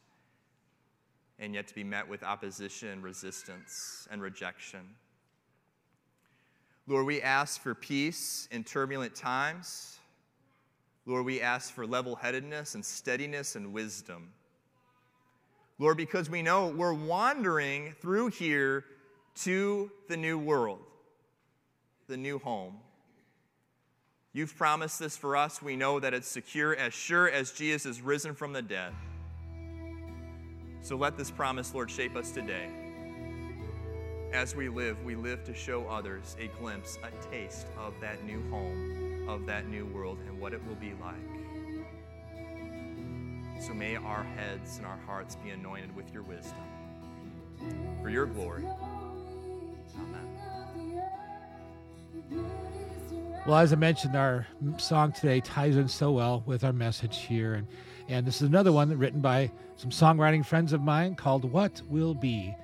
and 1.39 1.53
yet 1.53 1.67
to 1.67 1.75
be 1.75 1.83
met 1.83 2.07
with 2.07 2.23
opposition, 2.23 3.01
resistance, 3.01 4.07
and 4.11 4.21
rejection. 4.21 4.81
Lord, 6.88 7.07
we 7.07 7.21
ask 7.21 7.59
for 7.59 7.73
peace 7.73 8.47
in 8.51 8.63
turbulent 8.63 9.15
times. 9.15 9.97
Lord, 11.07 11.25
we 11.25 11.41
ask 11.41 11.73
for 11.73 11.88
level 11.88 12.15
headedness 12.15 12.75
and 12.75 12.85
steadiness 12.85 13.55
and 13.55 13.73
wisdom. 13.73 14.29
Lord, 15.79 15.97
because 15.97 16.29
we 16.29 16.43
know 16.43 16.67
we're 16.67 16.93
wandering 16.93 17.95
through 17.99 18.29
here 18.29 18.85
to 19.38 19.91
the 20.07 20.15
new 20.15 20.38
world, 20.38 20.79
the 22.07 22.15
new 22.15 22.38
home. 22.39 22.77
You've 24.36 24.58
promised 24.58 25.00
this 25.00 25.15
for 25.15 25.38
us. 25.38 25.62
We 25.62 25.78
know 25.78 25.98
that 26.02 26.13
it's 26.13 26.28
secure, 26.28 26.76
as 26.76 26.93
sure 26.93 27.30
as 27.30 27.54
Jesus 27.54 27.86
is 27.86 28.02
risen 28.02 28.36
from 28.36 28.52
the 28.52 28.62
dead. 28.62 28.91
So 30.82 30.98
let 30.98 31.17
this 31.17 31.32
promise, 31.32 31.74
Lord, 31.74 31.89
shape 31.89 32.17
us 32.17 32.32
today. 32.32 32.67
As 34.34 34.54
we 34.54 34.67
live, 34.67 35.02
we 35.06 35.15
live 35.15 35.45
to 35.45 35.54
show 35.54 35.88
others 35.88 36.36
a 36.38 36.48
glimpse, 36.60 37.00
a 37.02 37.12
taste 37.32 37.67
of 37.80 37.93
that 38.02 38.26
new 38.26 38.41
home, 38.50 39.26
of 39.30 39.45
that 39.45 39.69
new 39.69 39.86
world, 39.86 40.17
and 40.28 40.38
what 40.38 40.52
it 40.52 40.60
will 40.67 40.76
be 40.76 40.91
like. 41.02 41.15
So 43.65 43.74
may 43.74 43.95
our 43.95 44.26
heads 44.26 44.80
and 44.80 44.86
our 44.86 45.00
hearts 45.06 45.38
be 45.38 45.52
anointed 45.52 45.95
with 45.95 46.12
your 46.12 46.24
wisdom. 46.24 46.60
For 48.02 48.10
your 48.10 48.26
glory. 48.26 48.65
Well, 53.45 53.60
as 53.60 53.71
I 53.71 53.75
mentioned, 53.75 54.15
our 54.15 54.47
song 54.79 55.12
today 55.12 55.39
ties 55.39 55.75
in 55.75 55.88
so 55.88 56.12
well 56.12 56.41
with 56.47 56.63
our 56.63 56.73
message 56.73 57.19
here. 57.19 57.53
And, 57.53 57.67
and 58.08 58.25
this 58.25 58.38
is 58.38 58.47
another 58.47 58.71
one 58.71 58.89
that 58.89 58.97
written 58.97 59.21
by 59.21 59.51
some 59.75 59.91
songwriting 59.91 60.43
friends 60.43 60.73
of 60.73 60.81
mine 60.81 61.13
called 61.13 61.45
What 61.51 61.79
Will 61.88 62.15
Be, 62.15 62.55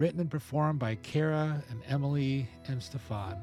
written 0.00 0.18
and 0.18 0.28
performed 0.28 0.80
by 0.80 0.96
Cara 0.96 1.62
and 1.70 1.80
Emily 1.88 2.48
and 2.66 2.82
Stephan. 2.82 3.36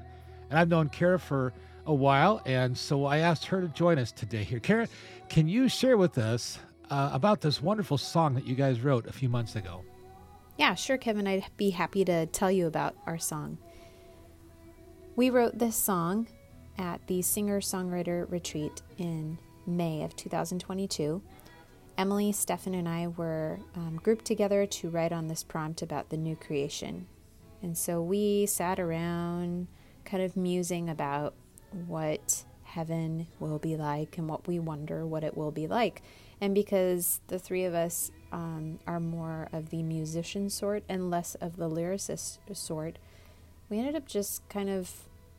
And 0.50 0.60
I've 0.60 0.68
known 0.68 0.90
Cara 0.90 1.18
for 1.18 1.54
a 1.86 1.94
while, 1.94 2.42
and 2.46 2.78
so 2.78 3.06
I 3.06 3.20
asked 3.20 3.46
her 3.46 3.62
to 3.62 3.70
join 3.70 3.98
us 3.98 4.12
today 4.12 4.44
here. 4.44 4.60
Cara, 4.60 4.90
can 5.30 5.48
you 5.48 5.70
share 5.70 5.96
with 5.96 6.18
us 6.18 6.60
uh, 6.90 7.12
about 7.14 7.40
this 7.40 7.62
wonderful 7.62 7.98
song 7.98 8.34
that 8.34 8.46
you 8.46 8.54
guys 8.54 8.82
wrote 8.82 9.08
a 9.08 9.14
few 9.14 9.30
months 9.30 9.56
ago? 9.56 9.86
Yeah, 10.58 10.76
sure, 10.76 10.98
Kevin. 10.98 11.26
I'd 11.26 11.46
be 11.56 11.70
happy 11.70 12.04
to 12.04 12.26
tell 12.26 12.52
you 12.52 12.68
about 12.68 12.98
our 13.08 13.18
song. 13.18 13.60
We 15.16 15.30
wrote 15.30 15.58
this 15.58 15.78
song 15.78 16.28
at 16.78 17.06
the 17.08 17.22
singer 17.22 17.62
songwriter 17.62 18.30
retreat 18.32 18.82
in 18.98 19.38
May 19.66 20.04
of 20.04 20.16
2022. 20.16 21.22
Emily, 21.98 22.32
Stephan, 22.32 22.74
and 22.74 22.88
I 22.88 23.08
were 23.08 23.60
um, 23.76 24.00
grouped 24.02 24.26
together 24.26 24.66
to 24.66 24.90
write 24.90 25.12
on 25.12 25.28
this 25.28 25.44
prompt 25.44 25.82
about 25.82 26.10
the 26.10 26.18
new 26.18 26.36
creation. 26.36 27.08
And 27.62 27.78
so 27.78 28.02
we 28.02 28.46
sat 28.46 28.80
around 28.80 29.68
kind 30.04 30.24
of 30.24 30.36
musing 30.36 30.90
about 30.90 31.36
what 31.88 32.44
heaven 32.64 33.28
will 33.40 33.60
be 33.60 33.76
like 33.76 34.18
and 34.18 34.28
what 34.28 34.48
we 34.48 34.58
wonder 34.58 35.06
what 35.06 35.24
it 35.24 35.38
will 35.38 35.52
be 35.52 35.68
like. 35.68 36.02
And 36.40 36.56
because 36.56 37.20
the 37.28 37.38
three 37.38 37.66
of 37.66 37.76
us 37.76 38.12
um, 38.32 38.80
are 38.88 39.00
more 39.00 39.48
of 39.54 39.70
the 39.70 39.84
musician 39.84 40.50
sort 40.50 40.84
and 40.90 41.12
less 41.12 41.36
of 41.36 41.58
the 41.58 41.70
lyricist 41.70 42.40
sort, 42.54 42.98
we 43.70 43.78
ended 43.78 43.96
up 43.96 44.08
just 44.08 44.48
kind 44.50 44.70
of 44.70 44.92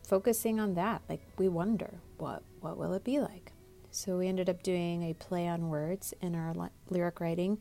focusing 0.02 0.60
on 0.60 0.74
that. 0.74 1.02
Like 1.08 1.22
we 1.38 1.48
wonder 1.48 2.00
what 2.18 2.42
what 2.60 2.76
will 2.76 2.92
it 2.94 3.04
be 3.04 3.18
like. 3.20 3.52
So 3.90 4.18
we 4.18 4.28
ended 4.28 4.48
up 4.48 4.62
doing 4.62 5.02
a 5.02 5.14
play 5.14 5.46
on 5.46 5.68
words 5.68 6.14
in 6.20 6.34
our 6.34 6.54
li- 6.54 6.68
lyric 6.88 7.20
writing, 7.20 7.58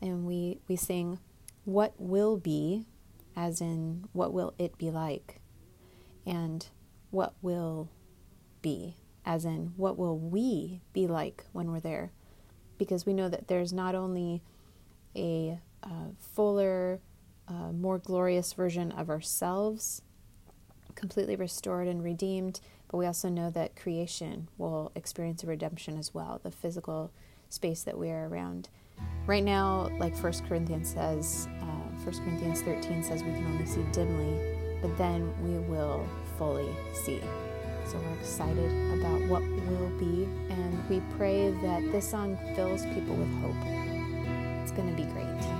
and 0.00 0.26
we 0.26 0.58
we 0.68 0.76
sing, 0.76 1.18
"What 1.64 1.94
will 1.98 2.36
be," 2.36 2.86
as 3.36 3.60
in 3.60 4.08
what 4.12 4.32
will 4.32 4.54
it 4.58 4.76
be 4.78 4.90
like, 4.90 5.40
and 6.26 6.66
what 7.10 7.34
will 7.42 7.88
be, 8.60 8.96
as 9.24 9.44
in 9.44 9.72
what 9.76 9.96
will 9.96 10.18
we 10.18 10.80
be 10.92 11.06
like 11.06 11.44
when 11.52 11.70
we're 11.70 11.80
there, 11.80 12.12
because 12.76 13.06
we 13.06 13.14
know 13.14 13.28
that 13.28 13.48
there's 13.48 13.72
not 13.72 13.94
only 13.94 14.42
a 15.16 15.60
uh, 15.82 16.08
fuller, 16.18 17.00
uh, 17.46 17.72
more 17.72 17.98
glorious 17.98 18.52
version 18.52 18.90
of 18.92 19.08
ourselves 19.08 20.02
completely 20.98 21.36
restored 21.36 21.86
and 21.86 22.02
redeemed, 22.02 22.60
but 22.90 22.98
we 22.98 23.06
also 23.06 23.28
know 23.28 23.50
that 23.50 23.76
creation 23.76 24.48
will 24.58 24.90
experience 24.94 25.44
a 25.44 25.46
redemption 25.46 25.96
as 25.96 26.12
well, 26.12 26.40
the 26.42 26.50
physical 26.50 27.10
space 27.48 27.82
that 27.84 27.96
we 27.96 28.10
are 28.10 28.28
around. 28.28 28.68
Right 29.26 29.44
now, 29.44 29.90
like 29.98 30.16
1 30.16 30.32
Corinthians 30.48 30.92
says, 30.92 31.48
uh, 31.62 32.04
1 32.04 32.24
Corinthians 32.24 32.62
13 32.62 33.02
says 33.02 33.22
we 33.22 33.30
can 33.30 33.46
only 33.46 33.64
see 33.64 33.84
dimly, 33.92 34.56
but 34.82 34.96
then 34.98 35.32
we 35.44 35.58
will 35.68 36.06
fully 36.36 36.68
see. 36.92 37.20
So 37.86 37.96
we're 37.98 38.18
excited 38.18 39.00
about 39.00 39.20
what 39.28 39.42
will 39.42 39.90
be, 39.98 40.24
and 40.50 40.88
we 40.90 41.00
pray 41.16 41.50
that 41.62 41.90
this 41.92 42.10
song 42.10 42.36
fills 42.56 42.84
people 42.86 43.14
with 43.14 43.32
hope. 43.40 43.56
It's 44.62 44.72
going 44.72 44.94
to 44.94 44.96
be 45.00 45.08
great. 45.12 45.57